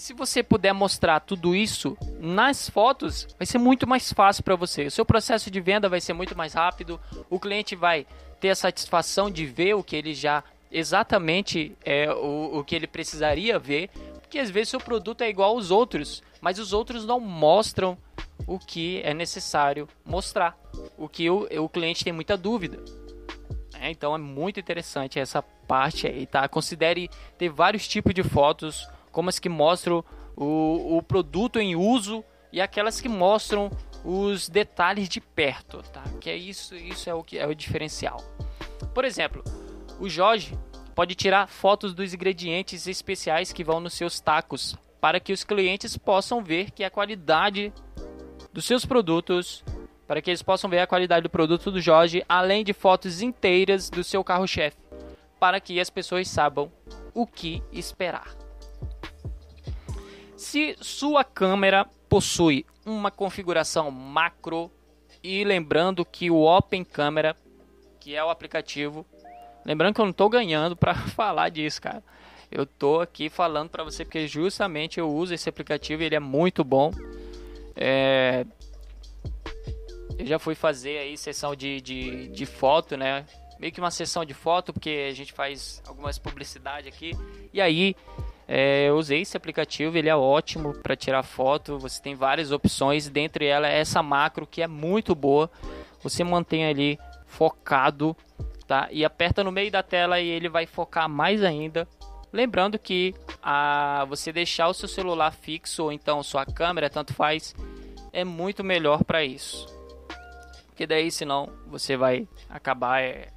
E 0.00 0.02
se 0.02 0.14
você 0.14 0.42
puder 0.42 0.72
mostrar 0.72 1.20
tudo 1.20 1.54
isso 1.54 1.94
nas 2.18 2.70
fotos, 2.70 3.28
vai 3.38 3.44
ser 3.44 3.58
muito 3.58 3.86
mais 3.86 4.10
fácil 4.10 4.42
para 4.42 4.56
você. 4.56 4.86
O 4.86 4.90
seu 4.90 5.04
processo 5.04 5.50
de 5.50 5.60
venda 5.60 5.90
vai 5.90 6.00
ser 6.00 6.14
muito 6.14 6.34
mais 6.34 6.54
rápido. 6.54 6.98
O 7.28 7.38
cliente 7.38 7.76
vai 7.76 8.06
ter 8.40 8.48
a 8.48 8.54
satisfação 8.54 9.30
de 9.30 9.44
ver 9.44 9.74
o 9.74 9.84
que 9.84 9.94
ele 9.94 10.14
já 10.14 10.42
exatamente 10.72 11.76
é 11.84 12.10
o, 12.10 12.60
o 12.60 12.64
que 12.64 12.74
ele 12.74 12.86
precisaria 12.86 13.58
ver, 13.58 13.90
porque 14.22 14.38
às 14.38 14.48
vezes 14.48 14.70
seu 14.70 14.80
produto 14.80 15.20
é 15.20 15.28
igual 15.28 15.50
aos 15.50 15.70
outros, 15.70 16.22
mas 16.40 16.58
os 16.58 16.72
outros 16.72 17.04
não 17.04 17.20
mostram 17.20 17.98
o 18.46 18.58
que 18.58 19.02
é 19.04 19.12
necessário 19.12 19.86
mostrar, 20.02 20.58
o 20.96 21.10
que 21.10 21.28
o, 21.28 21.46
o 21.62 21.68
cliente 21.68 22.04
tem 22.04 22.12
muita 22.12 22.38
dúvida. 22.38 22.82
É, 23.78 23.90
então 23.90 24.14
é 24.14 24.18
muito 24.18 24.58
interessante 24.58 25.18
essa 25.18 25.42
parte 25.42 26.06
aí, 26.06 26.24
tá? 26.24 26.48
Considere 26.48 27.10
ter 27.36 27.50
vários 27.50 27.86
tipos 27.86 28.14
de 28.14 28.22
fotos, 28.22 28.88
como 29.10 29.28
as 29.28 29.38
que 29.38 29.48
mostram 29.48 30.04
o, 30.36 30.96
o 30.96 31.02
produto 31.02 31.58
em 31.58 31.76
uso 31.76 32.24
e 32.52 32.60
aquelas 32.60 33.00
que 33.00 33.08
mostram 33.08 33.70
os 34.04 34.48
detalhes 34.48 35.08
de 35.08 35.20
perto, 35.20 35.82
tá? 35.92 36.02
Que 36.20 36.30
é 36.30 36.36
isso, 36.36 36.74
isso 36.74 37.08
é 37.08 37.14
o 37.14 37.22
que 37.22 37.38
é 37.38 37.46
o 37.46 37.54
diferencial. 37.54 38.22
Por 38.94 39.04
exemplo, 39.04 39.44
o 39.98 40.08
Jorge 40.08 40.58
pode 40.94 41.14
tirar 41.14 41.46
fotos 41.46 41.94
dos 41.94 42.12
ingredientes 42.12 42.86
especiais 42.86 43.52
que 43.52 43.64
vão 43.64 43.80
nos 43.80 43.94
seus 43.94 44.20
tacos, 44.20 44.76
para 45.00 45.20
que 45.20 45.32
os 45.32 45.44
clientes 45.44 45.96
possam 45.96 46.42
ver 46.42 46.70
que 46.70 46.84
a 46.84 46.90
qualidade 46.90 47.72
dos 48.52 48.64
seus 48.64 48.84
produtos 48.84 49.64
para 50.10 50.20
que 50.20 50.28
eles 50.28 50.42
possam 50.42 50.68
ver 50.68 50.80
a 50.80 50.88
qualidade 50.88 51.22
do 51.22 51.30
produto 51.30 51.70
do 51.70 51.80
Jorge, 51.80 52.24
além 52.28 52.64
de 52.64 52.72
fotos 52.72 53.22
inteiras 53.22 53.88
do 53.88 54.02
seu 54.02 54.24
carro-chefe, 54.24 54.76
para 55.38 55.60
que 55.60 55.78
as 55.78 55.88
pessoas 55.88 56.26
saibam 56.26 56.68
o 57.14 57.24
que 57.24 57.62
esperar. 57.70 58.39
Se 60.40 60.74
sua 60.80 61.22
câmera 61.22 61.86
possui 62.08 62.64
uma 62.86 63.10
configuração 63.10 63.90
macro, 63.90 64.70
e 65.22 65.44
lembrando 65.44 66.02
que 66.02 66.30
o 66.30 66.44
Open 66.44 66.82
Camera, 66.82 67.36
que 68.00 68.16
é 68.16 68.24
o 68.24 68.30
aplicativo, 68.30 69.04
lembrando 69.66 69.94
que 69.94 70.00
eu 70.00 70.06
não 70.06 70.12
estou 70.12 70.30
ganhando 70.30 70.74
para 70.74 70.94
falar 71.14 71.50
disso, 71.50 71.82
cara. 71.82 72.02
Eu 72.50 72.62
estou 72.62 73.02
aqui 73.02 73.28
falando 73.28 73.68
para 73.68 73.84
você 73.84 74.02
porque 74.02 74.26
justamente 74.26 74.98
eu 74.98 75.12
uso 75.12 75.34
esse 75.34 75.46
aplicativo, 75.46 76.02
ele 76.02 76.14
é 76.14 76.20
muito 76.20 76.64
bom. 76.64 76.90
É, 77.76 78.46
eu 80.18 80.24
já 80.24 80.38
fui 80.38 80.54
fazer 80.54 81.00
aí 81.00 81.18
sessão 81.18 81.54
de, 81.54 81.82
de, 81.82 82.28
de 82.28 82.46
foto, 82.46 82.96
né? 82.96 83.26
Meio 83.58 83.74
que 83.74 83.78
uma 83.78 83.90
sessão 83.90 84.24
de 84.24 84.32
foto, 84.32 84.72
porque 84.72 85.06
a 85.10 85.12
gente 85.12 85.34
faz 85.34 85.82
algumas 85.86 86.18
publicidade 86.18 86.88
aqui. 86.88 87.12
E 87.52 87.60
aí, 87.60 87.94
é, 88.52 88.88
eu 88.88 88.96
usei 88.96 89.20
esse 89.20 89.36
aplicativo, 89.36 89.96
ele 89.96 90.08
é 90.08 90.16
ótimo 90.16 90.74
para 90.74 90.96
tirar 90.96 91.22
foto. 91.22 91.78
Você 91.78 92.02
tem 92.02 92.16
várias 92.16 92.50
opções, 92.50 93.08
dentre 93.08 93.46
elas 93.46 93.70
essa 93.70 94.02
macro 94.02 94.44
que 94.44 94.60
é 94.60 94.66
muito 94.66 95.14
boa. 95.14 95.48
Você 96.02 96.24
mantém 96.24 96.66
ali 96.66 96.98
focado, 97.26 98.16
tá? 98.66 98.88
E 98.90 99.04
aperta 99.04 99.44
no 99.44 99.52
meio 99.52 99.70
da 99.70 99.84
tela 99.84 100.18
e 100.18 100.26
ele 100.26 100.48
vai 100.48 100.66
focar 100.66 101.08
mais 101.08 101.44
ainda. 101.44 101.86
Lembrando 102.32 102.76
que 102.76 103.14
a 103.40 104.04
você 104.08 104.32
deixar 104.32 104.66
o 104.66 104.74
seu 104.74 104.88
celular 104.88 105.32
fixo 105.32 105.84
ou 105.84 105.92
então 105.92 106.20
sua 106.22 106.44
câmera, 106.44 106.90
tanto 106.90 107.14
faz, 107.14 107.54
é 108.12 108.24
muito 108.24 108.64
melhor 108.64 109.04
para 109.04 109.24
isso 109.24 109.80
porque 110.80 110.86
daí 110.86 111.10
senão 111.10 111.46
você 111.66 111.94
vai 111.94 112.26
acabar 112.48 113.02
é, 113.02 113.28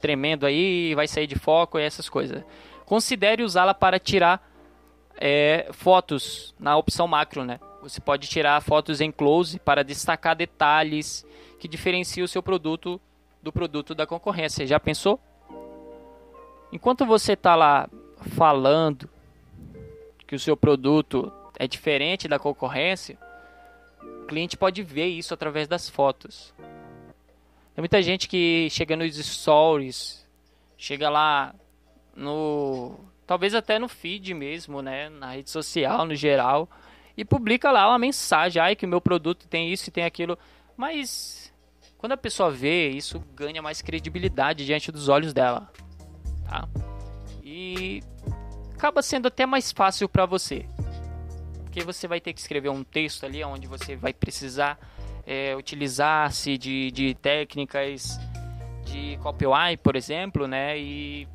tremendo 0.00 0.46
aí, 0.46 0.94
vai 0.94 1.08
sair 1.08 1.26
de 1.26 1.34
foco 1.34 1.76
e 1.76 1.82
essas 1.82 2.08
coisas. 2.08 2.40
Considere 2.92 3.42
usá-la 3.42 3.72
para 3.72 3.98
tirar 3.98 4.46
é, 5.16 5.66
fotos 5.72 6.54
na 6.58 6.76
opção 6.76 7.08
macro, 7.08 7.42
né? 7.42 7.58
Você 7.80 8.02
pode 8.02 8.28
tirar 8.28 8.60
fotos 8.60 9.00
em 9.00 9.10
close 9.10 9.58
para 9.58 9.82
destacar 9.82 10.36
detalhes 10.36 11.24
que 11.58 11.66
diferenciam 11.66 12.26
o 12.26 12.28
seu 12.28 12.42
produto 12.42 13.00
do 13.42 13.50
produto 13.50 13.94
da 13.94 14.06
concorrência. 14.06 14.66
Já 14.66 14.78
pensou? 14.78 15.18
Enquanto 16.70 17.06
você 17.06 17.32
está 17.32 17.56
lá 17.56 17.88
falando 18.36 19.08
que 20.26 20.36
o 20.36 20.38
seu 20.38 20.54
produto 20.54 21.32
é 21.58 21.66
diferente 21.66 22.28
da 22.28 22.38
concorrência, 22.38 23.16
o 24.02 24.26
cliente 24.26 24.54
pode 24.54 24.82
ver 24.82 25.06
isso 25.06 25.32
através 25.32 25.66
das 25.66 25.88
fotos. 25.88 26.52
Tem 27.74 27.80
muita 27.80 28.02
gente 28.02 28.28
que 28.28 28.68
chega 28.70 28.94
nos 28.94 29.16
stories, 29.16 30.28
chega 30.76 31.08
lá 31.08 31.54
no 32.14 32.98
talvez 33.26 33.54
até 33.54 33.78
no 33.78 33.88
feed 33.88 34.34
mesmo, 34.34 34.82
né, 34.82 35.08
na 35.08 35.32
rede 35.32 35.50
social 35.50 36.04
no 36.04 36.14
geral, 36.14 36.68
e 37.16 37.24
publica 37.24 37.70
lá 37.70 37.88
uma 37.88 37.98
mensagem, 37.98 38.60
ai 38.60 38.76
que 38.76 38.84
o 38.84 38.88
meu 38.88 39.00
produto 39.00 39.48
tem 39.48 39.72
isso 39.72 39.88
e 39.88 39.92
tem 39.92 40.04
aquilo, 40.04 40.38
mas 40.76 41.52
quando 41.96 42.12
a 42.12 42.16
pessoa 42.16 42.50
vê, 42.50 42.90
isso 42.90 43.20
ganha 43.34 43.62
mais 43.62 43.80
credibilidade 43.80 44.66
diante 44.66 44.90
dos 44.90 45.08
olhos 45.08 45.32
dela, 45.32 45.70
tá? 46.44 46.68
E 47.42 48.02
acaba 48.74 49.00
sendo 49.02 49.28
até 49.28 49.46
mais 49.46 49.70
fácil 49.72 50.08
para 50.08 50.26
você, 50.26 50.66
porque 51.62 51.82
você 51.82 52.08
vai 52.08 52.20
ter 52.20 52.32
que 52.32 52.40
escrever 52.40 52.70
um 52.70 52.84
texto 52.84 53.24
ali 53.24 53.42
onde 53.44 53.66
você 53.66 53.96
vai 53.96 54.12
precisar 54.12 54.78
é, 55.26 55.54
utilizar-se 55.56 56.58
de, 56.58 56.90
de 56.90 57.14
técnicas 57.14 58.18
de 58.84 59.16
copyright, 59.22 59.78
por 59.82 59.96
exemplo, 59.96 60.46
né? 60.46 60.78
E 60.78 61.28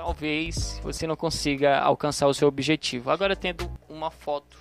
talvez 0.00 0.80
você 0.82 1.06
não 1.06 1.14
consiga 1.14 1.78
alcançar 1.78 2.26
o 2.26 2.32
seu 2.32 2.48
objetivo. 2.48 3.10
Agora, 3.10 3.36
tendo 3.36 3.70
uma 3.86 4.10
foto, 4.10 4.56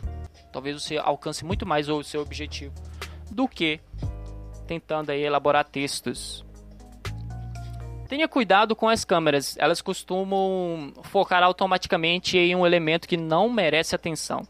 talvez 0.51 0.83
você 0.83 0.97
alcance 0.97 1.45
muito 1.45 1.65
mais 1.65 1.87
o 1.87 2.03
seu 2.03 2.21
objetivo 2.21 2.73
do 3.31 3.47
que 3.47 3.79
tentando 4.67 5.11
aí 5.11 5.21
elaborar 5.21 5.63
textos. 5.63 6.43
Tenha 8.09 8.27
cuidado 8.27 8.75
com 8.75 8.89
as 8.89 9.05
câmeras, 9.05 9.55
elas 9.57 9.81
costumam 9.81 10.91
focar 11.03 11.41
automaticamente 11.41 12.37
em 12.37 12.53
um 12.53 12.67
elemento 12.67 13.07
que 13.07 13.15
não 13.15 13.49
merece 13.49 13.95
atenção, 13.95 14.45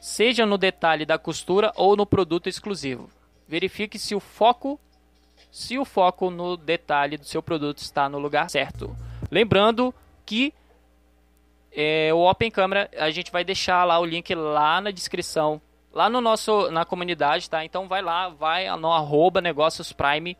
seja 0.00 0.44
no 0.44 0.58
detalhe 0.58 1.06
da 1.06 1.18
costura 1.18 1.70
ou 1.76 1.94
no 1.94 2.04
produto 2.04 2.48
exclusivo. 2.48 3.08
Verifique 3.46 3.96
se 3.96 4.12
o 4.12 4.18
foco 4.18 4.80
se 5.52 5.78
o 5.78 5.84
foco 5.84 6.30
no 6.30 6.56
detalhe 6.56 7.16
do 7.16 7.26
seu 7.26 7.42
produto 7.42 7.78
está 7.78 8.08
no 8.08 8.18
lugar 8.18 8.50
certo. 8.50 8.96
Lembrando 9.30 9.94
que 10.24 10.54
é, 11.74 12.12
o 12.12 12.28
Open 12.28 12.50
Câmera 12.50 12.90
a 12.98 13.10
gente 13.10 13.32
vai 13.32 13.44
deixar 13.44 13.84
lá 13.84 13.98
o 13.98 14.04
link 14.04 14.34
lá 14.34 14.80
na 14.80 14.90
descrição, 14.90 15.60
lá 15.92 16.08
no 16.10 16.20
nosso 16.20 16.70
na 16.70 16.84
comunidade, 16.84 17.48
tá? 17.48 17.64
Então 17.64 17.88
vai 17.88 18.02
lá, 18.02 18.28
vai 18.28 18.68
no 18.76 18.92
arroba 18.92 19.40
negócios 19.40 19.92
Prime 19.92 20.36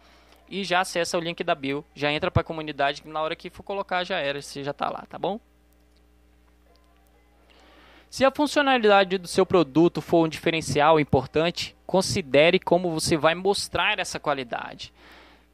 e 0.48 0.64
já 0.64 0.80
acessa 0.80 1.16
o 1.16 1.20
link 1.20 1.42
da 1.42 1.54
bio, 1.54 1.84
já 1.94 2.12
entra 2.12 2.30
para 2.30 2.42
a 2.42 2.44
comunidade 2.44 3.00
que 3.02 3.08
na 3.08 3.22
hora 3.22 3.34
que 3.34 3.48
for 3.48 3.62
colocar 3.62 4.04
já 4.04 4.18
era, 4.18 4.42
você 4.42 4.62
já 4.62 4.72
tá 4.72 4.90
lá, 4.90 5.04
tá 5.08 5.18
bom? 5.18 5.40
Se 8.10 8.26
a 8.26 8.30
funcionalidade 8.30 9.16
do 9.16 9.26
seu 9.26 9.46
produto 9.46 10.02
for 10.02 10.26
um 10.26 10.28
diferencial 10.28 11.00
importante, 11.00 11.74
considere 11.86 12.58
como 12.58 12.90
você 12.90 13.16
vai 13.16 13.34
mostrar 13.34 13.98
essa 13.98 14.20
qualidade. 14.20 14.92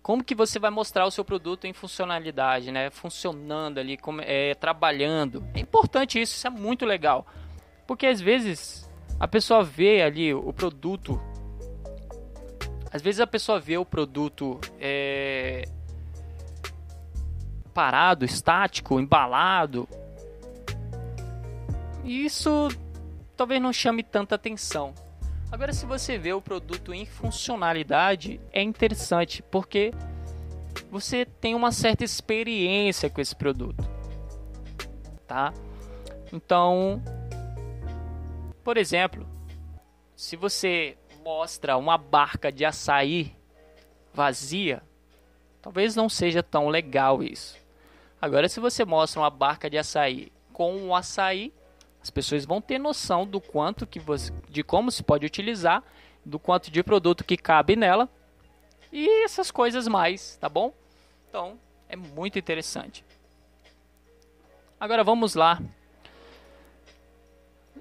Como 0.09 0.25
que 0.25 0.35
você 0.35 0.59
vai 0.59 0.71
mostrar 0.71 1.05
o 1.05 1.11
seu 1.11 1.23
produto 1.23 1.67
em 1.67 1.75
funcionalidade, 1.75 2.73
né? 2.73 2.89
Funcionando 2.89 3.77
ali, 3.77 3.99
como, 3.99 4.23
é, 4.23 4.55
trabalhando. 4.55 5.47
É 5.53 5.61
importante 5.61 6.19
isso, 6.19 6.35
isso 6.35 6.47
é 6.47 6.51
muito 6.51 6.87
legal. 6.87 7.27
Porque 7.87 8.07
às 8.07 8.19
vezes 8.19 8.91
a 9.21 9.29
pessoa 9.29 9.63
vê 9.63 10.01
ali 10.01 10.33
o 10.33 10.51
produto. 10.51 11.21
Às 12.91 13.03
vezes 13.03 13.21
a 13.21 13.27
pessoa 13.27 13.61
vê 13.61 13.77
o 13.77 13.85
produto 13.85 14.59
é, 14.81 15.69
parado, 17.75 18.25
estático, 18.25 18.99
embalado, 18.99 19.87
e 22.03 22.25
isso 22.25 22.69
talvez 23.37 23.61
não 23.61 23.75
chame 23.75 24.03
tanta 24.03 24.37
atenção. 24.37 24.95
Agora, 25.51 25.73
se 25.73 25.87
você 25.87 26.19
vê 26.19 26.33
o 26.33 26.43
produto 26.43 26.93
em 26.93 27.07
funcionalidade, 27.07 28.39
é 28.53 28.63
interessante 28.63 29.43
porque 29.43 29.93
você 30.91 31.25
tem 31.25 31.55
uma 31.55 31.73
certa 31.73 32.05
experiência 32.05 33.09
com 33.09 33.21
esse 33.21 33.35
produto, 33.35 33.83
tá? 35.27 35.53
Então, 36.33 37.03
por 38.63 38.77
exemplo, 38.77 39.27
se 40.15 40.37
você 40.37 40.99
mostra 41.25 41.79
uma 41.79 41.97
barca 41.97 42.53
de 42.53 42.67
açaí 42.67 43.35
vazia, 44.13 44.83
talvez 45.63 45.97
não 45.97 46.09
seja 46.09 46.43
tão 46.43 46.69
legal 46.69 47.23
isso. 47.23 47.57
Agora, 48.21 48.49
se 48.49 48.61
você 48.61 48.85
mostra 48.85 49.21
uma 49.21 49.31
barca 49.31 49.71
de 49.71 49.79
açaí 49.79 50.31
com 50.53 50.77
um 50.77 50.95
açaí, 50.95 51.55
as 52.03 52.11
pessoas 52.11 52.45
vão 52.45 52.61
ter 52.61 52.79
noção 52.79 53.27
do 53.27 53.41
quanto 53.41 53.87
que 53.87 53.99
você, 53.99 54.33
de 54.49 54.63
como 54.63 54.91
se 54.91 55.03
pode 55.03 55.27
utilizar, 55.27 55.83
do 56.25 56.39
quanto 56.39 56.71
de 56.71 56.83
produto 56.83 57.25
que 57.25 57.37
cabe 57.37 57.77
nela 57.77 58.09
e 58.93 59.25
essas 59.25 59.51
coisas 59.51 59.87
mais, 59.87 60.37
tá 60.37 60.49
bom? 60.49 60.73
Então, 61.29 61.59
é 61.89 61.97
muito 61.97 62.39
interessante. 62.39 63.05
Agora 64.81 65.03
vamos 65.03 65.35
lá. 65.35 65.61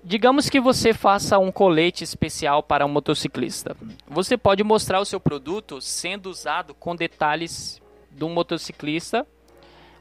Digamos 0.03 0.49
que 0.49 0.59
você 0.59 0.93
faça 0.93 1.37
um 1.37 1.51
colete 1.51 2.03
especial 2.03 2.63
para 2.63 2.85
um 2.85 2.89
motociclista. 2.89 3.75
Você 4.07 4.37
pode 4.37 4.63
mostrar 4.63 4.99
o 4.99 5.05
seu 5.05 5.19
produto 5.19 5.81
sendo 5.81 6.29
usado 6.29 6.73
com 6.73 6.95
detalhes 6.95 7.81
de 8.11 8.23
um 8.23 8.29
motociclista 8.29 9.27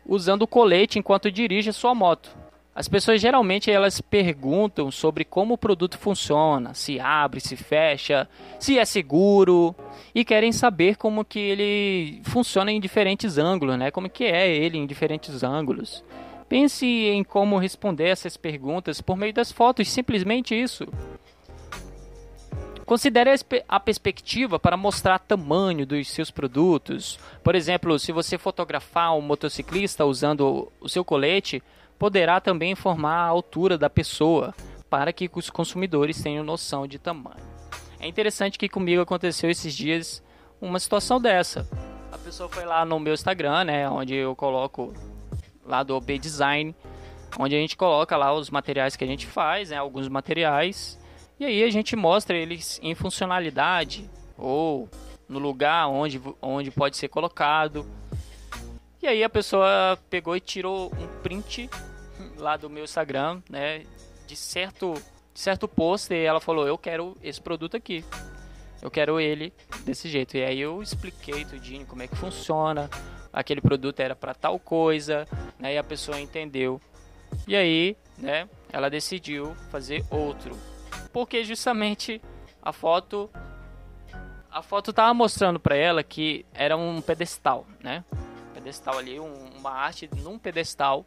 usando 0.04 0.42
o 0.42 0.46
colete 0.46 0.98
enquanto 0.98 1.30
dirige 1.30 1.70
a 1.70 1.72
sua 1.72 1.94
moto. 1.94 2.30
As 2.76 2.88
pessoas 2.88 3.22
geralmente 3.22 3.70
elas 3.70 4.02
perguntam 4.02 4.90
sobre 4.90 5.24
como 5.24 5.54
o 5.54 5.58
produto 5.58 5.96
funciona, 5.96 6.74
se 6.74 7.00
abre, 7.00 7.40
se 7.40 7.56
fecha, 7.56 8.28
se 8.60 8.78
é 8.78 8.84
seguro 8.84 9.74
e 10.14 10.22
querem 10.22 10.52
saber 10.52 10.96
como 10.96 11.24
que 11.24 11.38
ele 11.38 12.20
funciona 12.24 12.70
em 12.70 12.78
diferentes 12.78 13.38
ângulos, 13.38 13.78
né? 13.78 13.90
Como 13.90 14.10
que 14.10 14.24
é 14.24 14.54
ele 14.54 14.76
em 14.76 14.86
diferentes 14.86 15.42
ângulos. 15.42 16.04
Pense 16.50 16.84
em 16.84 17.24
como 17.24 17.56
responder 17.56 18.08
essas 18.08 18.36
perguntas 18.36 19.00
por 19.00 19.16
meio 19.16 19.32
das 19.32 19.50
fotos, 19.50 19.88
simplesmente 19.88 20.54
isso. 20.54 20.86
Considere 22.84 23.30
a 23.66 23.80
perspectiva 23.80 24.60
para 24.60 24.76
mostrar 24.76 25.18
tamanho 25.18 25.86
dos 25.86 26.08
seus 26.10 26.30
produtos. 26.30 27.18
Por 27.42 27.54
exemplo, 27.54 27.98
se 27.98 28.12
você 28.12 28.36
fotografar 28.36 29.16
um 29.16 29.22
motociclista 29.22 30.04
usando 30.04 30.70
o 30.78 30.88
seu 30.90 31.04
colete, 31.04 31.62
poderá 31.98 32.40
também 32.40 32.72
informar 32.72 33.16
a 33.16 33.26
altura 33.26 33.78
da 33.78 33.90
pessoa 33.90 34.54
para 34.88 35.12
que 35.12 35.30
os 35.34 35.50
consumidores 35.50 36.22
tenham 36.22 36.44
noção 36.44 36.86
de 36.86 36.98
tamanho. 36.98 37.44
É 37.98 38.06
interessante 38.06 38.58
que 38.58 38.68
comigo 38.68 39.02
aconteceu 39.02 39.50
esses 39.50 39.74
dias 39.74 40.22
uma 40.60 40.78
situação 40.78 41.20
dessa. 41.20 41.68
A 42.12 42.18
pessoa 42.18 42.48
foi 42.48 42.64
lá 42.64 42.84
no 42.84 42.98
meu 42.98 43.14
Instagram, 43.14 43.64
né, 43.64 43.88
onde 43.88 44.14
eu 44.14 44.34
coloco 44.34 44.94
lá 45.64 45.82
do 45.82 45.96
OB 45.96 46.18
Design, 46.18 46.74
onde 47.38 47.54
a 47.54 47.58
gente 47.58 47.76
coloca 47.76 48.16
lá 48.16 48.32
os 48.32 48.50
materiais 48.50 48.96
que 48.96 49.04
a 49.04 49.06
gente 49.06 49.26
faz, 49.26 49.70
né, 49.70 49.76
alguns 49.76 50.08
materiais, 50.08 50.98
e 51.38 51.44
aí 51.44 51.62
a 51.62 51.70
gente 51.70 51.94
mostra 51.94 52.36
eles 52.36 52.80
em 52.82 52.94
funcionalidade 52.94 54.08
ou 54.38 54.88
no 55.28 55.38
lugar 55.38 55.88
onde, 55.88 56.20
onde 56.40 56.70
pode 56.70 56.96
ser 56.96 57.08
colocado. 57.08 57.86
E 59.06 59.08
aí 59.08 59.22
a 59.22 59.28
pessoa 59.28 59.96
pegou 60.10 60.34
e 60.34 60.40
tirou 60.40 60.92
um 60.98 61.06
print 61.22 61.70
lá 62.38 62.56
do 62.56 62.68
meu 62.68 62.82
Instagram, 62.82 63.40
né, 63.48 63.84
de 64.26 64.34
certo 64.34 64.94
de 65.32 65.38
certo 65.38 65.68
post 65.68 66.12
e 66.12 66.24
ela 66.24 66.40
falou: 66.40 66.66
"Eu 66.66 66.76
quero 66.76 67.16
esse 67.22 67.40
produto 67.40 67.76
aqui. 67.76 68.04
Eu 68.82 68.90
quero 68.90 69.20
ele 69.20 69.52
desse 69.84 70.08
jeito". 70.08 70.36
E 70.36 70.42
aí 70.42 70.58
eu 70.58 70.82
expliquei 70.82 71.44
tudinho 71.44 71.86
como 71.86 72.02
é 72.02 72.08
que 72.08 72.16
funciona. 72.16 72.90
Aquele 73.32 73.60
produto 73.60 74.00
era 74.00 74.16
para 74.16 74.34
tal 74.34 74.58
coisa, 74.58 75.24
né? 75.56 75.74
E 75.74 75.78
a 75.78 75.84
pessoa 75.84 76.18
entendeu. 76.18 76.80
E 77.46 77.54
aí, 77.54 77.96
né, 78.18 78.48
ela 78.72 78.90
decidiu 78.90 79.54
fazer 79.70 80.04
outro. 80.10 80.58
Porque 81.12 81.44
justamente 81.44 82.20
a 82.60 82.72
foto 82.72 83.30
a 84.50 84.62
foto 84.62 84.92
tava 84.92 85.14
mostrando 85.14 85.60
para 85.60 85.76
ela 85.76 86.02
que 86.02 86.44
era 86.52 86.76
um 86.76 87.00
pedestal, 87.00 87.68
né? 87.80 88.02
Pedestal 88.66 88.98
ali, 88.98 89.20
um, 89.20 89.32
uma 89.56 89.70
arte 89.70 90.10
num 90.16 90.36
pedestal, 90.40 91.06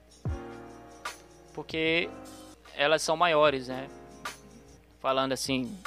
porque 1.53 2.09
elas 2.73 3.01
são 3.01 3.17
maiores, 3.17 3.67
né? 3.67 3.89
Falando 5.01 5.33
assim, 5.33 5.77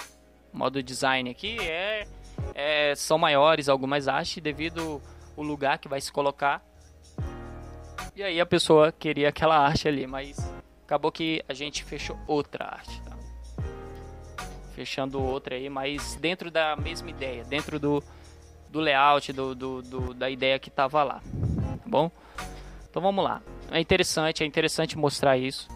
modo 0.52 0.82
design 0.82 1.30
aqui, 1.30 1.56
é, 1.60 2.06
é 2.54 2.94
são 2.94 3.16
maiores 3.16 3.70
algumas 3.70 4.06
artes 4.06 4.42
devido 4.42 5.00
o 5.34 5.42
lugar 5.42 5.78
que 5.78 5.88
vai 5.88 5.98
se 5.98 6.12
colocar. 6.12 6.62
E 8.14 8.22
aí 8.22 8.38
a 8.38 8.44
pessoa 8.44 8.92
queria 8.92 9.30
aquela 9.30 9.56
arte 9.56 9.88
ali, 9.88 10.06
mas 10.06 10.36
acabou 10.84 11.10
que 11.10 11.42
a 11.48 11.54
gente 11.54 11.84
fechou 11.84 12.18
outra 12.26 12.66
arte. 12.66 13.00
Tá? 13.00 13.16
Fechando 14.74 15.22
outra 15.22 15.54
aí, 15.54 15.70
mas 15.70 16.16
dentro 16.16 16.50
da 16.50 16.76
mesma 16.76 17.08
ideia, 17.08 17.44
dentro 17.44 17.80
do, 17.80 18.04
do 18.68 18.78
layout, 18.78 19.32
do, 19.32 19.54
do, 19.54 19.80
do 19.80 20.12
da 20.12 20.28
ideia 20.28 20.58
que 20.58 20.68
estava 20.68 21.02
lá 21.02 21.22
bom? 21.92 22.10
Então 22.90 23.02
vamos 23.02 23.22
lá. 23.22 23.42
É 23.70 23.78
interessante, 23.78 24.42
é 24.42 24.46
interessante 24.46 24.98
mostrar 24.98 25.36
isso, 25.36 25.68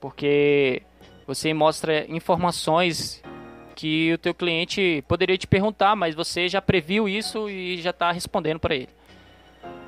porque 0.00 0.82
você 1.26 1.52
mostra 1.52 2.06
informações 2.10 3.22
que 3.74 4.12
o 4.12 4.18
teu 4.18 4.34
cliente 4.34 5.02
poderia 5.08 5.36
te 5.36 5.46
perguntar, 5.46 5.96
mas 5.96 6.14
você 6.14 6.48
já 6.48 6.62
previu 6.62 7.08
isso 7.08 7.48
e 7.48 7.80
já 7.80 7.90
está 7.90 8.12
respondendo 8.12 8.60
para 8.60 8.74
ele. 8.74 8.88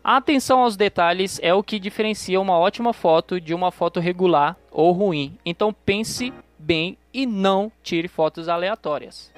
A 0.03 0.17
atenção 0.17 0.61
aos 0.61 0.77
detalhes 0.77 1.39
é 1.43 1.53
o 1.53 1.63
que 1.63 1.79
diferencia 1.79 2.41
uma 2.41 2.59
ótima 2.59 2.93
foto 2.93 3.41
de 3.41 3.53
uma 3.55 3.71
foto 3.71 4.01
regular 4.01 4.57
ou 4.71 4.93
ruim. 4.93 5.39
Então 5.45 5.73
pense 5.73 6.33
bem 6.59 6.97
e 7.13 7.27
não 7.27 7.71
tire 7.83 8.09
fotos 8.09 8.49
aleatórias. 8.49 9.33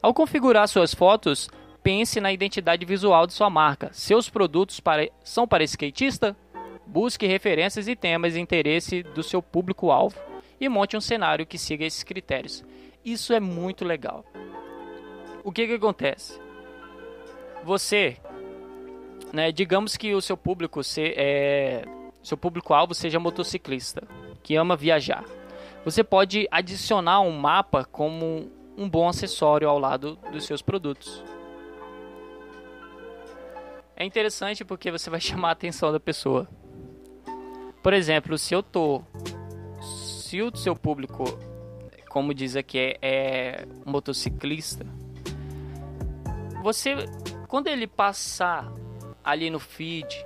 Ao 0.00 0.14
configurar 0.14 0.68
suas 0.68 0.94
fotos, 0.94 1.48
pense 1.84 2.18
na 2.18 2.32
identidade 2.32 2.86
visual 2.86 3.26
de 3.26 3.34
sua 3.34 3.50
marca. 3.50 3.90
Seus 3.92 4.30
produtos 4.30 4.80
para... 4.80 5.06
são 5.22 5.46
para 5.46 5.62
skatista? 5.62 6.34
Busque 6.86 7.26
referências 7.26 7.86
e 7.86 7.94
temas 7.94 8.32
de 8.32 8.40
interesse 8.40 9.02
do 9.02 9.22
seu 9.22 9.42
público-alvo 9.42 10.18
e 10.58 10.66
monte 10.68 10.96
um 10.96 11.00
cenário 11.00 11.46
que 11.46 11.58
siga 11.58 11.84
esses 11.84 12.02
critérios. 12.02 12.64
Isso 13.04 13.34
é 13.34 13.38
muito 13.38 13.84
legal. 13.84 14.24
O 15.44 15.52
que, 15.52 15.66
que 15.66 15.74
acontece? 15.74 16.40
Você, 17.62 18.16
né, 19.30 19.52
digamos 19.52 19.96
que 19.96 20.14
o 20.14 20.22
seu 20.22 20.38
público 20.38 20.82
se, 20.82 21.12
é, 21.16 21.84
seu 22.22 22.36
público-alvo 22.36 22.94
seja 22.94 23.20
motociclista, 23.20 24.02
que 24.42 24.56
ama 24.56 24.74
viajar. 24.74 25.24
Você 25.84 26.02
pode 26.02 26.48
adicionar 26.50 27.20
um 27.20 27.32
mapa 27.32 27.84
como 27.84 28.50
um 28.76 28.88
bom 28.88 29.06
acessório 29.06 29.68
ao 29.68 29.78
lado 29.78 30.18
dos 30.32 30.46
seus 30.46 30.62
produtos. 30.62 31.22
É 33.96 34.04
interessante 34.04 34.64
porque 34.64 34.90
você 34.90 35.08
vai 35.08 35.20
chamar 35.20 35.50
a 35.50 35.52
atenção 35.52 35.92
da 35.92 36.00
pessoa. 36.00 36.48
Por 37.82 37.92
exemplo, 37.92 38.36
se 38.38 38.54
eu 38.54 38.62
tô. 38.62 39.02
Se 39.82 40.42
o 40.42 40.54
seu 40.56 40.74
público, 40.74 41.24
como 42.08 42.34
diz 42.34 42.56
aqui, 42.56 42.78
é, 42.78 42.98
é 43.02 43.66
motociclista, 43.84 44.84
você. 46.62 46.96
Quando 47.46 47.68
ele 47.68 47.86
passar 47.86 48.72
ali 49.22 49.48
no 49.48 49.60
feed 49.60 50.24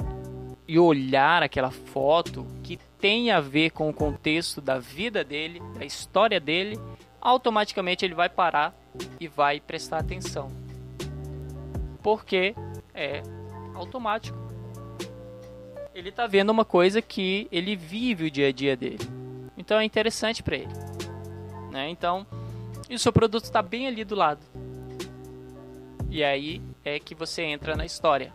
e 0.67 0.79
olhar 0.79 1.43
aquela 1.43 1.71
foto 1.71 2.47
que 2.63 2.79
tem 2.99 3.31
a 3.31 3.41
ver 3.41 3.71
com 3.71 3.89
o 3.89 3.93
contexto 3.93 4.61
da 4.61 4.79
vida 4.79 5.23
dele, 5.23 5.61
da 5.79 5.85
história 5.85 6.41
dele, 6.41 6.79
automaticamente 7.21 8.05
ele 8.05 8.15
vai 8.15 8.29
parar 8.29 8.75
e 9.21 9.29
vai 9.29 9.61
prestar 9.61 9.99
atenção. 9.99 10.51
Porque 12.03 12.55
é 12.95 13.23
automático 13.79 14.49
ele 15.99 16.13
tá 16.13 16.29
vendo 16.29 16.51
uma 16.51 16.65
coisa 16.65 17.03
que 17.03 17.49
ele 17.51 17.75
vive 17.75 18.27
o 18.27 18.31
dia 18.31 18.49
a 18.49 18.53
dia 18.53 18.77
dele. 18.77 19.01
Então 19.57 19.79
é 19.81 19.85
interessante 19.85 20.45
para 20.45 20.57
ele. 20.57 20.73
Né? 21.73 21.91
Então, 21.91 22.25
e 22.89 22.95
o 22.95 22.99
seu 22.99 23.13
produto 23.13 23.45
está 23.45 23.61
bem 23.61 23.89
ali 23.89 24.05
do 24.05 24.15
lado. 24.15 24.41
E 26.09 26.23
aí 26.23 26.63
é 26.85 27.01
que 27.01 27.17
você 27.17 27.43
entra 27.43 27.75
na 27.75 27.85
história. 27.85 28.33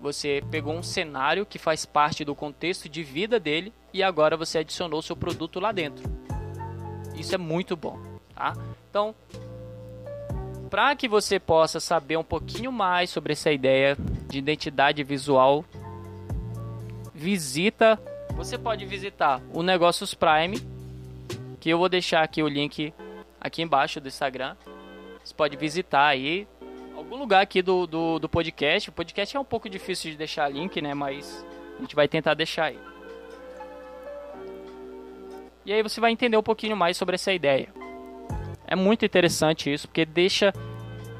Você 0.00 0.44
pegou 0.50 0.74
um 0.74 0.82
cenário 0.82 1.46
que 1.46 1.58
faz 1.58 1.86
parte 1.86 2.24
do 2.24 2.34
contexto 2.34 2.88
de 2.88 3.02
vida 3.02 3.40
dele 3.40 3.72
e 3.92 4.02
agora 4.02 4.36
você 4.36 4.58
adicionou 4.58 5.00
seu 5.00 5.16
produto 5.16 5.58
lá 5.58 5.72
dentro. 5.72 6.04
Isso 7.16 7.34
é 7.34 7.38
muito 7.38 7.74
bom, 7.74 7.98
tá? 8.34 8.54
Então, 8.88 9.14
para 10.68 10.94
que 10.94 11.08
você 11.08 11.38
possa 11.38 11.80
saber 11.80 12.16
um 12.16 12.24
pouquinho 12.24 12.70
mais 12.70 13.10
sobre 13.10 13.32
essa 13.32 13.50
ideia 13.50 13.96
de 14.28 14.38
identidade 14.38 15.02
visual 15.02 15.64
visita. 17.14 18.00
Você 18.36 18.56
pode 18.56 18.84
visitar 18.86 19.40
o 19.52 19.62
Negócios 19.62 20.14
Prime, 20.14 20.60
que 21.58 21.70
eu 21.70 21.78
vou 21.78 21.88
deixar 21.88 22.22
aqui 22.22 22.42
o 22.42 22.48
link 22.48 22.92
aqui 23.40 23.62
embaixo 23.62 24.00
do 24.00 24.08
Instagram. 24.08 24.54
Você 25.24 25.34
pode 25.34 25.56
visitar 25.56 26.06
aí 26.06 26.46
algum 26.94 27.16
lugar 27.16 27.42
aqui 27.42 27.62
do, 27.62 27.86
do, 27.86 28.18
do 28.18 28.28
podcast. 28.28 28.90
O 28.90 28.92
podcast 28.92 29.36
é 29.36 29.40
um 29.40 29.44
pouco 29.44 29.68
difícil 29.68 30.10
de 30.10 30.16
deixar 30.16 30.48
link, 30.48 30.80
né? 30.80 30.94
Mas 30.94 31.44
a 31.76 31.80
gente 31.80 31.96
vai 31.96 32.06
tentar 32.06 32.34
deixar 32.34 32.66
aí. 32.66 32.78
E 35.66 35.72
aí 35.72 35.82
você 35.82 36.00
vai 36.00 36.12
entender 36.12 36.36
um 36.36 36.42
pouquinho 36.42 36.76
mais 36.76 36.96
sobre 36.96 37.16
essa 37.16 37.32
ideia. 37.32 37.77
É 38.70 38.76
muito 38.76 39.02
interessante 39.02 39.72
isso, 39.72 39.88
porque 39.88 40.04
deixa 40.04 40.52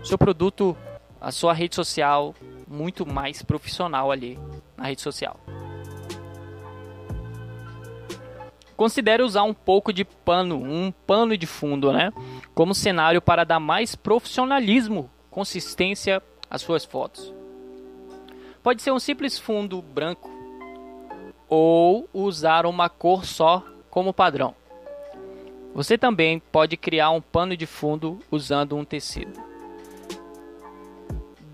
seu 0.05 0.19
produto, 0.19 0.77
a 1.19 1.33
sua 1.33 1.55
rede 1.55 1.75
social, 1.75 2.35
muito 2.69 3.07
mais 3.07 3.43
profissional 3.43 4.13
ali 4.13 4.39
na 4.77 4.85
rede 4.85 5.01
social. 5.01 5.41
Considere 8.77 9.23
usar 9.23 9.45
um 9.45 9.55
pouco 9.55 9.95
de 9.95 10.05
pano, 10.05 10.63
um 10.63 10.93
pano 10.93 11.37
de 11.39 11.47
fundo, 11.47 11.91
né? 11.91 12.13
Como 12.55 12.75
cenário 12.75 13.23
para 13.23 13.45
dar 13.45 13.59
mais 13.59 13.97
profissionalismo, 13.97 15.11
consistência 15.31 16.23
às 16.51 16.61
suas 16.61 16.85
fotos. 16.85 17.33
Pode 18.63 18.83
ser 18.83 18.93
um 18.93 18.99
simples 18.99 19.39
fundo 19.39 19.81
branco 19.81 20.31
ou 21.49 22.09
usar 22.13 22.67
uma 22.67 22.91
cor 22.91 23.25
só 23.25 23.65
como 23.91 24.13
padrão. 24.13 24.55
Você 25.75 25.97
também 25.97 26.41
pode 26.41 26.77
criar 26.77 27.11
um 27.11 27.21
pano 27.21 27.57
de 27.57 27.67
fundo 27.67 28.19
usando 28.31 28.77
um 28.77 28.85
tecido. 28.85 29.33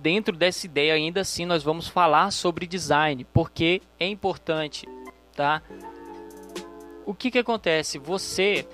Dentro 0.01 0.37
dessa 0.37 0.67
ideia, 0.67 0.95
ainda 0.95 1.21
assim, 1.21 1.47
nós 1.47 1.63
vamos 1.63 1.89
falar 1.89 2.31
sobre 2.31 2.67
design, 2.67 3.25
porque 3.33 3.81
é 3.99 4.07
importante, 4.07 4.87
tá? 5.35 5.63
o 7.07 7.15
que 7.15 7.31
que 7.31 7.39
acontece? 7.39 7.99
Você 7.99 8.67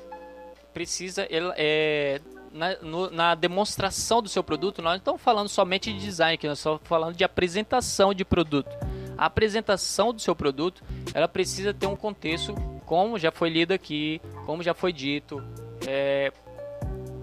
precisa 0.72 1.26
é, 1.28 2.20
na, 2.52 2.76
no, 2.76 3.10
na, 3.10 3.34
demonstração 3.34 4.22
do 4.22 4.28
seu 4.28 4.42
produto, 4.42 4.80
nós 4.80 4.92
não 4.92 4.98
estamos 4.98 5.20
falando 5.20 5.48
somente 5.48 5.92
de 5.92 5.98
design, 5.98 6.34
aqui, 6.34 6.46
nós 6.46 6.58
estamos 6.58 6.80
falando 6.84 7.16
de 7.16 7.24
apresentação 7.24 8.14
de 8.14 8.24
produto. 8.24 8.70
A 9.18 9.26
apresentação 9.26 10.12
do 10.12 10.20
seu 10.20 10.34
produto, 10.34 10.82
ela 11.12 11.28
precisa 11.28 11.74
ter 11.74 11.86
um 11.86 11.96
contexto, 11.96 12.54
como 12.90 13.20
já 13.20 13.30
foi 13.30 13.50
lido 13.50 13.70
aqui, 13.70 14.20
como 14.44 14.64
já 14.64 14.74
foi 14.74 14.92
dito, 14.92 15.40
é, 15.86 16.32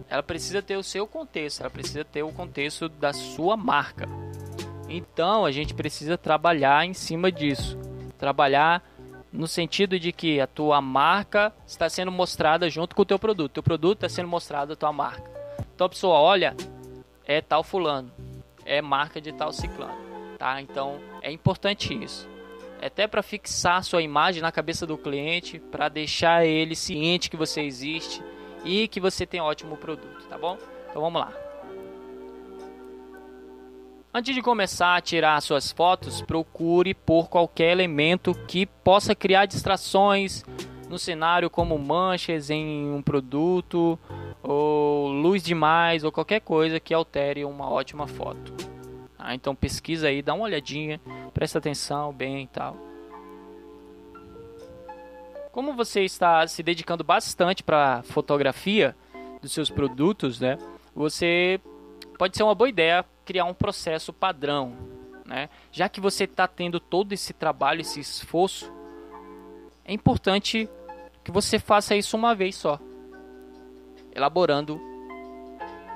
ela 0.10 0.24
precisa 0.24 0.62
ter 0.62 0.78
o 0.78 0.82
seu 0.82 1.06
contexto, 1.06 1.60
ela 1.60 1.70
precisa 1.70 2.06
ter 2.06 2.24
o 2.24 2.32
contexto 2.32 2.88
da 2.88 3.12
sua 3.12 3.58
marca. 3.58 4.08
Então 4.88 5.44
a 5.44 5.52
gente 5.52 5.74
precisa 5.74 6.18
trabalhar 6.18 6.86
em 6.86 6.94
cima 6.94 7.30
disso, 7.30 7.78
trabalhar 8.18 8.82
no 9.30 9.46
sentido 9.46 10.00
de 10.00 10.14
que 10.14 10.40
a 10.40 10.48
tua 10.48 10.80
marca 10.80 11.52
está 11.68 11.90
sendo 11.90 12.14
mostrada 12.14 12.70
junto 12.70 12.96
com 12.96 13.02
o 13.02 13.06
teu 13.06 13.20
produto. 13.20 13.52
O 13.52 13.54
teu 13.56 13.64
produto 13.64 13.98
está 13.98 14.08
sendo 14.08 14.30
mostrado 14.30 14.72
a 14.72 14.76
tua 14.78 14.94
marca. 14.94 15.30
Então 15.76 15.88
a 15.88 15.90
pessoa 15.90 16.18
olha, 16.18 16.56
é 17.26 17.42
tal 17.42 17.62
fulano, 17.62 18.10
é 18.64 18.82
marca 18.82 19.20
de 19.20 19.34
tal 19.34 19.52
ciclano, 19.52 19.98
tá? 20.40 20.62
Então 20.62 20.98
é 21.22 21.30
importante 21.30 21.94
isso. 21.94 22.37
Até 22.82 23.08
para 23.08 23.24
fixar 23.24 23.84
sua 23.84 24.02
imagem 24.02 24.42
na 24.42 24.52
cabeça 24.52 24.86
do 24.86 24.98
cliente, 24.98 25.60
para 25.60 25.90
deixar 25.90 26.46
ele 26.46 26.76
ciente 26.76 27.30
que 27.30 27.38
você 27.38 27.62
existe 27.62 28.24
e 28.64 28.88
que 28.88 29.00
você 29.00 29.26
tem 29.26 29.42
um 29.42 29.46
ótimo 29.46 29.78
produto, 29.78 30.28
tá 30.28 30.38
bom? 30.38 30.58
Então 30.90 31.02
vamos 31.02 31.22
lá. 31.22 31.34
Antes 34.14 34.34
de 34.34 34.42
começar 34.42 34.96
a 34.96 35.02
tirar 35.02 35.40
suas 35.42 35.72
fotos, 35.72 36.22
procure 36.22 36.94
por 36.94 37.30
qualquer 37.30 37.72
elemento 37.72 38.34
que 38.48 38.66
possa 38.66 39.14
criar 39.14 39.46
distrações 39.46 40.44
no 40.90 40.98
cenário, 40.98 41.50
como 41.50 41.78
manchas 41.78 42.50
em 42.50 42.90
um 42.90 43.02
produto, 43.02 44.00
ou 44.42 45.10
luz 45.10 45.44
demais, 45.44 46.04
ou 46.04 46.12
qualquer 46.12 46.40
coisa 46.40 46.80
que 46.80 46.94
altere 46.94 47.44
uma 47.44 47.70
ótima 47.70 48.08
foto. 48.08 48.77
Ah, 49.28 49.36
então 49.36 49.54
pesquisa 49.54 50.08
aí, 50.08 50.22
dá 50.22 50.34
uma 50.34 50.46
olhadinha, 50.46 51.02
presta 51.34 51.58
atenção 51.60 52.14
bem 52.14 52.44
e 52.44 52.48
tal. 52.48 52.78
Como 55.52 55.74
você 55.74 56.06
está 56.06 56.48
se 56.48 56.64
dedicando 56.64 57.04
bastante 57.04 57.62
para 57.62 58.04
fotografia 58.04 58.96
dos 59.42 59.52
seus 59.52 59.70
produtos, 59.70 60.40
né? 60.40 60.58
Você 60.96 61.60
pode 62.18 62.38
ser 62.38 62.44
uma 62.44 62.56
boa 62.56 62.70
ideia 62.70 63.04
criar 63.26 63.44
um 63.44 63.54
processo 63.54 64.14
padrão, 64.14 64.78
né? 65.26 65.50
Já 65.74 65.90
que 65.90 66.00
você 66.00 66.24
está 66.24 66.48
tendo 66.48 66.80
todo 66.80 67.12
esse 67.12 67.34
trabalho, 67.34 67.82
esse 67.82 68.00
esforço, 68.00 68.72
é 69.84 69.92
importante 69.92 70.70
que 71.22 71.32
você 71.32 71.60
faça 71.60 71.98
isso 71.98 72.16
uma 72.16 72.34
vez 72.34 72.56
só, 72.56 72.80
elaborando 74.16 74.80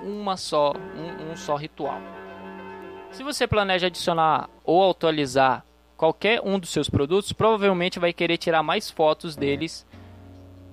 uma 0.03 0.36
só, 0.36 0.73
um, 0.73 1.32
um 1.32 1.38
só 1.38 1.55
ritual. 1.55 2.19
Se 3.12 3.24
você 3.24 3.45
planeja 3.45 3.88
adicionar 3.88 4.49
ou 4.64 4.89
atualizar 4.89 5.66
qualquer 5.97 6.41
um 6.43 6.57
dos 6.57 6.70
seus 6.70 6.89
produtos, 6.89 7.34
provavelmente 7.34 7.99
vai 7.99 8.14
querer 8.14 8.38
tirar 8.38 8.64
mais 8.64 8.89
fotos 8.89 9.36
deles 9.36 9.86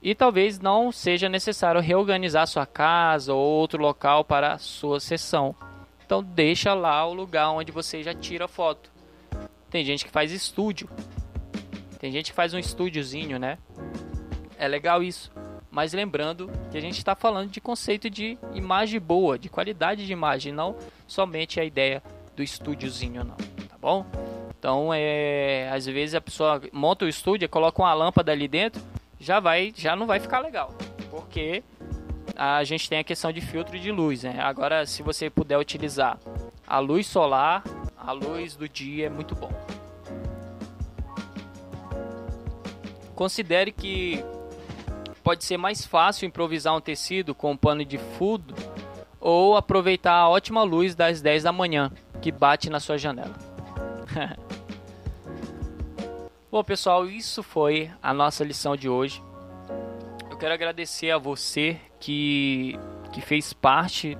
e 0.01 0.15
talvez 0.15 0.61
não 0.61 0.93
seja 0.93 1.29
necessário 1.29 1.81
reorganizar 1.81 2.47
sua 2.47 2.65
casa 2.65 3.35
ou 3.35 3.41
outro 3.41 3.83
local 3.83 4.25
para 4.25 4.57
sua 4.57 5.01
sessão. 5.01 5.55
Então 6.07 6.23
deixa 6.23 6.73
lá 6.75 7.05
o 7.05 7.13
lugar 7.13 7.51
onde 7.51 7.73
você 7.73 8.03
já 8.03 8.15
tira 8.15 8.47
foto. 8.47 8.91
Tem 9.69 9.85
gente 9.85 10.05
que 10.05 10.11
faz 10.11 10.31
estúdio. 10.31 10.89
Tem 11.99 12.13
gente 12.13 12.31
que 12.31 12.37
faz 12.37 12.55
um 12.55 12.59
estúdiozinho, 12.59 13.39
né? 13.39 13.59
É 14.57 14.69
legal 14.69 15.03
isso. 15.03 15.31
Mas 15.71 15.93
lembrando 15.93 16.51
que 16.71 16.79
a 16.79 16.81
gente 16.81 16.97
está 16.97 17.15
falando 17.15 17.51
de 17.51 17.61
conceito 17.61 18.09
de 18.09 18.39
imagem 18.55 19.01
boa, 19.01 19.39
de 19.39 19.49
qualidade 19.49 20.07
de 20.07 20.13
imagem, 20.13 20.53
não 20.53 20.77
somente 21.07 21.61
a 21.61 21.65
ideia 21.65 22.03
do 22.39 22.43
estúdiozinho, 22.43 23.25
não. 23.25 23.35
Tá 23.35 23.77
bom? 23.81 24.07
Então, 24.57 24.91
é, 24.95 25.69
às 25.73 25.87
vezes 25.87 26.15
a 26.15 26.21
pessoa 26.21 26.63
monta 26.73 27.05
o 27.05 27.09
estúdio, 27.09 27.49
coloca 27.49 27.83
uma 27.83 27.93
lâmpada 27.93 28.31
ali 28.31 28.47
dentro, 28.47 28.81
já 29.19 29.41
vai, 29.41 29.73
já 29.77 29.97
não 29.97 30.07
vai 30.07 30.21
ficar 30.21 30.39
legal, 30.39 30.73
porque 31.11 31.65
a 32.37 32.63
gente 32.63 32.89
tem 32.89 33.01
a 33.01 33.05
questão 33.05 33.33
de 33.33 33.41
filtro 33.41 33.79
de 33.79 33.91
luz, 33.91 34.23
né? 34.23 34.39
Agora, 34.41 34.87
se 34.87 35.03
você 35.03 35.29
puder 35.29 35.59
utilizar 35.59 36.19
a 36.67 36.79
luz 36.79 37.07
solar, 37.09 37.65
a 37.97 38.13
luz 38.13 38.55
do 38.55 38.69
dia 38.69 39.07
é 39.07 39.11
muito 39.11 39.35
bom. 39.35 39.51
Considere 43.17 43.73
que 43.73 44.25
pode 45.25 45.45
ser 45.45 45.57
mais 45.57 45.85
fácil 45.85 46.27
improvisar 46.27 46.77
um 46.77 46.81
tecido 46.81 47.35
com 47.35 47.51
um 47.51 47.57
pano 47.57 47.85
de 47.85 47.99
fundo 47.99 48.55
ou 49.29 49.59
aproveitar 49.59 50.15
a 50.15 50.27
ótima 50.27 50.63
luz 50.63 50.95
das 50.95 51.21
10 51.21 51.43
da 51.43 51.53
manhã 51.53 51.93
que 52.23 52.33
bate 52.33 52.71
na 52.71 52.81
sua 52.81 52.97
janela. 52.97 53.35
Bom, 56.51 56.65
pessoal, 56.65 57.07
isso 57.07 57.43
foi 57.43 57.91
a 58.03 58.15
nossa 58.15 58.43
lição 58.43 58.75
de 58.75 58.89
hoje. 58.89 59.23
Eu 60.31 60.39
quero 60.39 60.55
agradecer 60.55 61.11
a 61.11 61.19
você 61.19 61.79
que, 62.01 62.75
que 63.13 63.21
fez 63.21 63.53
parte 63.53 64.17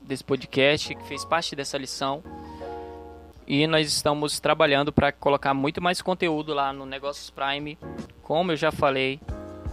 desse 0.00 0.22
podcast, 0.22 0.94
que 0.94 1.02
fez 1.08 1.24
parte 1.24 1.56
dessa 1.56 1.76
lição. 1.76 2.22
E 3.44 3.66
nós 3.66 3.88
estamos 3.88 4.38
trabalhando 4.38 4.92
para 4.92 5.10
colocar 5.10 5.52
muito 5.52 5.82
mais 5.82 6.00
conteúdo 6.00 6.54
lá 6.54 6.72
no 6.72 6.86
Negócios 6.86 7.28
Prime. 7.28 7.76
Como 8.22 8.52
eu 8.52 8.56
já 8.56 8.70
falei, 8.70 9.20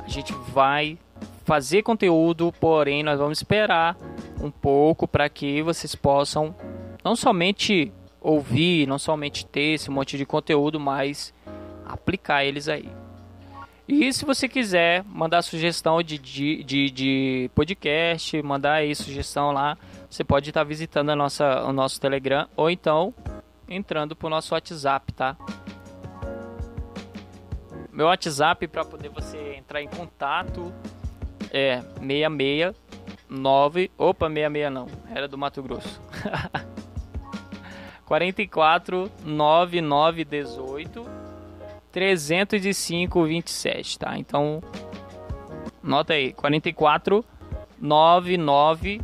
a 0.04 0.10
gente 0.10 0.34
vai 0.34 0.98
fazer 1.44 1.84
conteúdo, 1.84 2.54
porém 2.60 3.04
nós 3.04 3.20
vamos 3.20 3.40
esperar 3.40 3.98
um 4.42 4.50
pouco 4.50 5.08
para 5.08 5.30
que 5.30 5.62
vocês 5.62 5.96
possam 5.96 6.56
não 7.04 7.16
somente 7.16 7.92
ouvir, 8.22 8.88
não 8.88 8.98
somente 8.98 9.46
ter 9.46 9.74
esse 9.74 9.92
monte 9.92 10.18
de 10.18 10.26
conteúdo, 10.26 10.80
mas 10.80 11.34
aplicar 11.86 12.46
eles 12.46 12.68
aí. 12.68 12.90
E 13.86 14.14
se 14.14 14.24
você 14.24 14.48
quiser 14.48 15.04
mandar 15.04 15.42
sugestão 15.42 16.02
de, 16.02 16.18
de, 16.18 16.64
de, 16.64 16.90
de 16.90 17.52
podcast, 17.54 18.42
mandar 18.42 18.76
aí 18.76 18.96
sugestão 18.96 19.52
lá, 19.52 19.78
você 20.10 20.24
pode 20.24 20.50
estar 20.50 20.64
visitando 20.64 21.10
a 21.10 21.16
nossa, 21.16 21.64
o 21.66 21.74
nosso 21.74 22.00
Telegram 22.00 22.48
ou 22.56 22.70
então 22.70 23.14
entrando 23.68 24.16
para 24.16 24.28
o 24.28 24.30
nosso 24.30 24.54
WhatsApp, 24.54 25.12
tá? 25.12 25.36
Meu 27.92 28.06
WhatsApp 28.06 28.68
para 28.68 28.86
poder 28.86 29.10
você 29.10 29.56
entrar 29.56 29.82
em 29.82 29.88
contato 29.88 30.74
é 31.54 31.82
669. 32.00 33.92
Opa, 33.98 34.28
66 34.28 34.74
não, 34.74 34.88
era 35.14 35.28
do 35.28 35.38
Mato 35.38 35.62
Grosso. 35.62 36.02
44 38.06 39.10
9918 39.24 41.06
305 41.92 43.24
27, 43.24 44.00
tá? 44.00 44.18
Então, 44.18 44.62
nota 45.82 46.14
aí, 46.14 46.34
44 46.34 47.24
99 47.80 49.02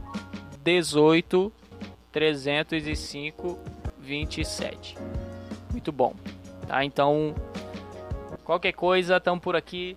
18 0.63 1.53
305 2.11 3.59
27. 3.99 4.97
Muito 5.71 5.91
bom, 5.91 6.15
tá? 6.67 6.83
Então, 6.83 7.35
qualquer 8.43 8.73
coisa, 8.73 9.17
estamos 9.17 9.41
por 9.41 9.55
aqui 9.55 9.95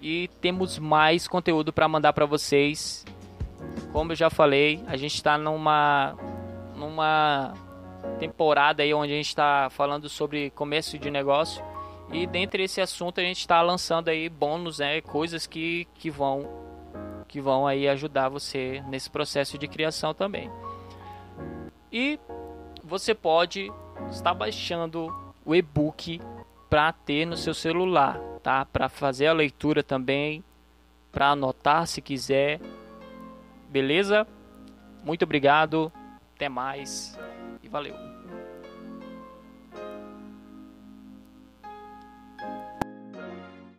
e 0.00 0.28
temos 0.40 0.78
mais 0.78 1.26
conteúdo 1.28 1.72
para 1.72 1.88
mandar 1.88 2.12
para 2.12 2.26
vocês. 2.26 3.04
Como 3.92 4.12
eu 4.12 4.16
já 4.16 4.30
falei, 4.30 4.82
a 4.86 4.96
gente 4.96 5.14
está 5.14 5.38
numa 5.38 6.14
numa 6.76 7.54
temporada 8.18 8.82
aí 8.82 8.92
onde 8.92 9.12
a 9.12 9.16
gente 9.16 9.28
está 9.28 9.68
falando 9.70 10.08
sobre 10.08 10.50
comércio 10.50 10.98
de 10.98 11.10
negócio 11.10 11.64
e 12.12 12.26
dentre 12.26 12.62
esse 12.62 12.80
assunto 12.80 13.20
a 13.20 13.24
gente 13.24 13.40
está 13.40 13.60
lançando 13.62 14.08
aí 14.08 14.28
bônus, 14.28 14.78
né, 14.78 15.00
coisas 15.00 15.46
que, 15.46 15.86
que 15.94 16.10
vão 16.10 16.48
que 17.26 17.40
vão 17.40 17.66
aí 17.66 17.88
ajudar 17.88 18.28
você 18.28 18.82
nesse 18.88 19.10
processo 19.10 19.58
de 19.58 19.66
criação 19.66 20.14
também. 20.14 20.50
E 21.92 22.20
você 22.84 23.14
pode 23.14 23.72
estar 24.10 24.32
baixando 24.32 25.12
o 25.44 25.54
e-book 25.54 26.20
para 26.70 26.92
ter 26.92 27.26
no 27.26 27.36
seu 27.36 27.52
celular, 27.52 28.20
tá? 28.46 28.64
Para 28.64 28.88
fazer 28.88 29.26
a 29.26 29.32
leitura 29.32 29.82
também, 29.82 30.44
para 31.10 31.30
anotar 31.30 31.84
se 31.84 32.00
quiser. 32.00 32.60
Beleza? 33.68 34.24
Muito 35.02 35.24
obrigado. 35.24 35.92
Até 36.36 36.48
mais 36.48 37.18
e 37.60 37.68
valeu. 37.68 38.05